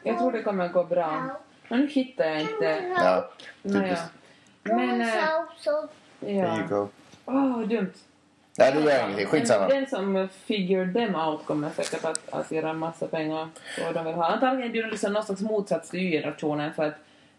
Jag 0.02 0.18
tror 0.18 0.32
det 0.32 0.42
kommer 0.42 0.64
att 0.64 0.72
gå 0.72 0.84
bra. 0.84 1.40
Men 1.68 1.80
nu 1.80 1.86
hittar 1.86 2.24
jag 2.24 2.40
inte. 2.40 2.82
Ja, 2.96 3.30
typiskt. 3.62 4.04
Men, 4.62 5.00
äh, 5.00 5.06
you 6.20 6.66
ja. 6.70 6.88
Åh, 7.24 7.60
dumt. 7.60 7.92
Nej, 8.58 8.72
det 8.72 8.80
gör 8.80 9.04
ingenting. 9.04 9.26
Skitsamma. 9.26 9.68
Den 9.68 9.86
som 9.86 10.28
figure 10.44 10.92
them 10.92 11.14
out 11.14 11.46
kommer 11.46 11.70
säkert 11.70 12.04
att, 12.04 12.28
att 12.32 12.50
göra 12.50 12.70
en 12.70 12.78
massa 12.78 13.06
pengar 13.06 13.48
de 13.94 14.04
vill 14.04 14.14
ha. 14.14 14.26
Antagligen 14.26 14.76
är 14.76 14.82
det 14.82 14.90
liksom 14.90 15.12
någon 15.12 15.22
slags 15.22 15.40
motsats 15.40 15.90
till 15.90 16.00
Y-generationen 16.00 16.72
för 16.72 16.84
att 16.84 16.94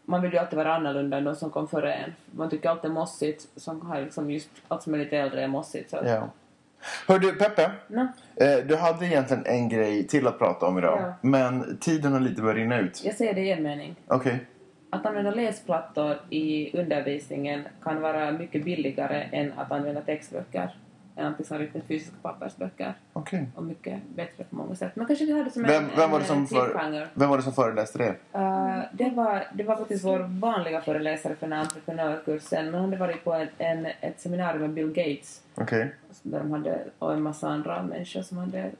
man 0.05 0.21
vill 0.21 0.33
ju 0.33 0.37
alltid 0.37 0.57
vara 0.57 0.75
annorlunda 0.75 1.17
än 1.17 1.23
de 1.23 1.35
som 1.35 1.49
kom 1.49 1.67
före 1.67 1.93
en. 1.93 2.13
Man 2.31 2.49
tycker 2.49 2.69
allt 2.69 2.85
är 2.85 2.89
mossigt, 2.89 3.47
som 3.55 3.81
har 3.81 4.01
liksom 4.01 4.31
just 4.31 4.49
allt 4.67 4.83
som 4.83 4.93
är 4.93 4.97
lite 4.97 5.17
äldre 5.17 5.43
är 5.43 5.47
mossigt. 5.47 5.89
Så. 5.89 5.99
Ja. 6.05 6.29
Hör 7.07 7.19
du, 7.19 7.31
Peppe. 7.35 7.71
Eh, 8.35 8.65
du 8.67 8.75
hade 8.75 9.05
egentligen 9.05 9.45
en 9.45 9.69
grej 9.69 10.07
till 10.07 10.27
att 10.27 10.39
prata 10.39 10.65
om 10.65 10.77
idag. 10.77 10.99
Ja. 11.01 11.13
Men 11.21 11.77
tiden 11.77 12.13
har 12.13 12.19
lite 12.19 12.41
börjat 12.41 12.57
rinna 12.57 12.79
ut. 12.79 13.01
jag 13.05 13.15
säger 13.15 13.33
det 13.33 13.41
i 13.41 13.51
en 13.51 13.63
mening. 13.63 13.95
Okej. 14.07 14.45
Att 14.89 15.05
använda 15.05 15.31
läsplattor 15.31 16.17
i 16.29 16.77
undervisningen 16.79 17.63
kan 17.83 18.01
vara 18.01 18.31
mycket 18.31 18.65
billigare 18.65 19.29
än 19.31 19.53
att 19.57 19.71
använda 19.71 20.01
textböcker. 20.01 20.75
Än 21.21 21.27
att 21.27 21.39
liksom 21.39 21.57
riktigt 21.57 21.85
fysiska 21.87 22.15
pappersböcker. 22.21 22.93
Okej. 23.13 23.47
Och 23.55 23.63
mycket 23.63 24.01
bättre 24.15 24.43
på 24.43 24.55
många 24.55 24.75
sätt. 24.75 24.91
Men 24.95 25.07
kanske 25.07 25.25
vi 25.25 25.31
har 25.31 25.43
det 25.43 25.51
som 25.51 25.63
Vem, 25.63 25.83
en, 25.83 25.89
vem, 25.95 26.11
var 26.11 26.19
det 26.19 26.25
som 26.25 26.47
för, 26.47 26.65
cliffhanger. 26.65 27.07
vem 27.13 27.29
var 27.29 27.37
det 27.37 27.43
som 27.43 27.53
föreläste 27.53 27.97
det? 27.97 28.39
Uh, 28.39 28.83
det, 28.93 29.09
var, 29.09 29.47
det 29.53 29.63
var 29.63 29.75
faktiskt 29.75 30.05
vår 30.05 30.19
vanliga 30.19 30.81
föreläsare 30.81 31.35
för 31.35 31.47
den 31.47 31.53
här 31.53 31.61
entreprenörkursen. 31.61 32.65
Men 32.65 32.73
han 32.73 32.83
hade 32.83 32.97
varit 32.97 33.23
på 33.23 33.33
en, 33.33 33.47
en, 33.57 33.85
ett 33.85 34.19
seminarium 34.19 34.61
med 34.61 34.69
Bill 34.69 34.87
Gates. 34.87 35.41
Okej, 35.55 35.95
Där 36.23 36.39
de 36.39 36.51
hade, 36.51 36.83
och 36.99 37.13
en 37.13 37.21
massa 37.21 37.49
andra 37.49 37.83
människor 37.83 38.21
som 38.21 38.37
hade 38.37 38.71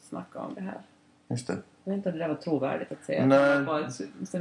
snackat 0.00 0.42
om 0.48 0.54
det 0.54 0.60
här. 0.60 0.78
just 1.28 1.46
det. 1.46 1.56
Vet 1.90 1.96
inte 1.96 2.08
om 2.08 2.18
det 2.18 2.24
där 2.24 2.28
var 2.28 2.34
trovärdigt 2.34 2.92
att 2.92 3.04
säga. 3.04 3.26
Nej. 3.26 3.58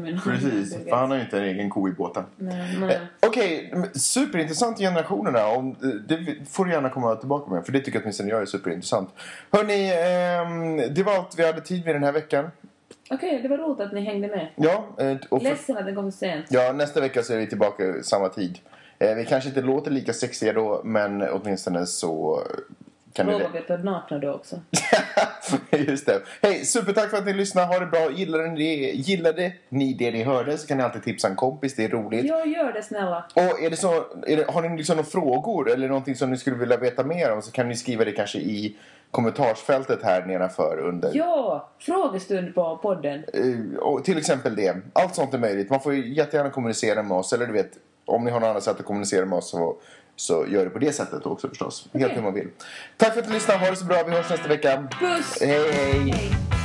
med 0.02 0.24
Precis, 0.24 0.84
för 0.84 0.96
han 0.96 1.10
har 1.10 1.18
ju 1.18 1.24
inte 1.24 1.38
en 1.38 1.44
egen 1.44 1.70
ko 1.70 1.90
i 1.90 1.92
båten. 1.92 2.24
Eh. 2.42 2.98
Okej, 3.20 3.70
men 3.74 3.94
superintressant 3.94 4.78
generationerna. 4.78 5.48
Om, 5.48 5.70
eh, 5.70 5.88
det 5.88 6.36
får 6.50 6.66
du 6.66 6.72
gärna 6.72 6.90
komma 6.90 7.16
tillbaka 7.16 7.52
med, 7.52 7.66
för 7.66 7.72
det 7.72 7.80
tycker 7.80 8.00
jag 8.00 8.04
åtminstone 8.04 8.30
jag 8.30 8.42
är 8.42 8.46
superintressant. 8.46 9.10
Hörni, 9.52 9.92
ehm, 9.92 10.94
det 10.96 11.04
var 11.04 11.16
allt 11.16 11.40
vi 11.40 11.46
hade 11.46 11.62
tid 11.62 11.86
med 11.86 11.96
den 11.96 12.04
här 12.04 12.12
veckan. 12.12 12.52
Okej, 13.10 13.40
det 13.42 13.48
var 13.48 13.58
roligt 13.58 13.80
att 13.80 13.94
ni 13.94 14.02
hängde 14.02 14.28
med. 14.28 14.48
Ja, 14.56 14.88
eh, 14.98 15.18
och 15.30 15.42
för, 15.42 15.50
Ledsen 15.50 15.78
att 15.78 15.86
den 15.86 15.96
kom 15.96 16.12
sent. 16.12 16.46
ja, 16.50 16.74
nästa 16.74 17.02
vecka 17.02 17.24
så 17.24 17.34
är 17.34 17.38
vi 17.38 17.48
tillbaka 17.48 18.04
samma 18.04 18.30
tid. 18.30 18.60
Eh, 19.00 19.16
vi 19.16 19.26
kanske 19.26 19.50
inte 19.50 19.62
låter 19.62 19.92
lika 19.92 20.14
sexiga 20.14 20.54
då, 20.54 20.82
men 20.84 21.22
åtminstone 21.22 21.86
så 21.86 22.44
kan 23.20 23.28
ni... 23.28 23.48
Vi 23.54 23.60
att 23.60 23.70
vara 23.70 23.82
nakna 23.82 24.18
då 24.18 24.34
också. 24.34 24.60
Just 25.88 26.06
det. 26.06 26.22
Hej, 26.42 26.66
supertack 26.66 27.10
för 27.10 27.18
att 27.18 27.26
ni 27.26 27.34
lyssnade. 27.34 27.68
Ha 27.68 27.80
det 27.80 27.86
bra. 27.86 28.12
Gillade 28.12 28.48
ni, 28.48 28.92
gillade 28.96 29.52
ni 29.70 29.94
det 29.94 30.12
ni 30.12 30.24
hörde 30.24 30.58
så 30.58 30.68
kan 30.68 30.78
ni 30.78 30.84
alltid 30.84 31.04
tipsa 31.04 31.28
en 31.28 31.36
kompis. 31.36 31.76
Det 31.76 31.84
är 31.84 31.90
roligt. 31.90 32.26
Ja, 32.26 32.46
gör 32.46 32.74
det 32.74 32.84
snälla. 32.84 33.26
Och 33.34 33.62
är 33.62 33.70
det 33.70 33.78
så, 33.78 34.06
är 34.28 34.38
det, 34.38 34.52
har 34.52 34.62
ni 34.62 34.78
liksom 34.78 34.98
några 34.98 35.10
frågor 35.10 35.70
eller 35.70 35.88
någonting 35.88 36.16
som 36.16 36.32
ni 36.32 36.38
skulle 36.38 36.56
vilja 36.56 36.78
veta 36.78 37.04
mer 37.04 37.32
om 37.32 37.42
så 37.42 37.52
kan 37.52 37.70
ni 37.70 37.76
skriva 37.76 38.06
det 38.06 38.12
kanske 38.12 38.38
i 38.38 38.78
kommentarsfältet 39.12 40.04
här 40.04 40.26
nedanför 40.26 40.80
under. 40.80 41.12
Ja, 41.14 41.70
frågestund 41.80 42.56
på 42.56 42.78
podden. 42.78 43.24
Eh, 43.34 43.80
och 43.80 44.04
till 44.04 44.18
exempel 44.18 44.56
det. 44.56 44.76
Allt 44.94 45.16
sånt 45.16 45.34
är 45.34 45.38
möjligt. 45.38 45.70
Man 45.70 45.80
får 45.80 45.94
ju 45.94 46.14
jättegärna 46.14 46.50
kommunicera 46.50 47.04
med 47.04 47.18
oss. 47.18 47.34
Eller 47.34 47.48
du 47.48 47.54
vet, 47.54 47.72
om 48.06 48.24
ni 48.24 48.32
har 48.32 48.40
något 48.40 48.48
annat 48.48 48.64
sätt 48.64 48.80
att 48.80 48.86
kommunicera 48.86 49.26
med 49.26 49.38
oss 49.38 49.50
så, 49.50 49.76
så 50.20 50.46
gör 50.48 50.64
det 50.64 50.70
på 50.70 50.80
det 50.80 50.92
sättet 50.92 51.26
också 51.26 51.50
förstås. 51.50 51.88
Helt 51.94 52.18
hur 52.18 52.22
man 52.22 52.34
vill. 52.34 52.48
Tack 52.98 53.14
för 53.14 53.22
att 53.22 53.28
ni 53.28 53.34
lyssnade. 53.34 53.60
Ha 53.60 53.70
det 53.70 53.76
så 53.76 53.86
bra. 53.86 54.04
Vi 54.04 54.12
hörs 54.12 54.30
nästa 54.30 54.48
vecka. 54.48 54.88
Puss! 55.00 55.38
Hej, 55.42 55.72
hej. 55.72 56.12
Hej. 56.12 56.59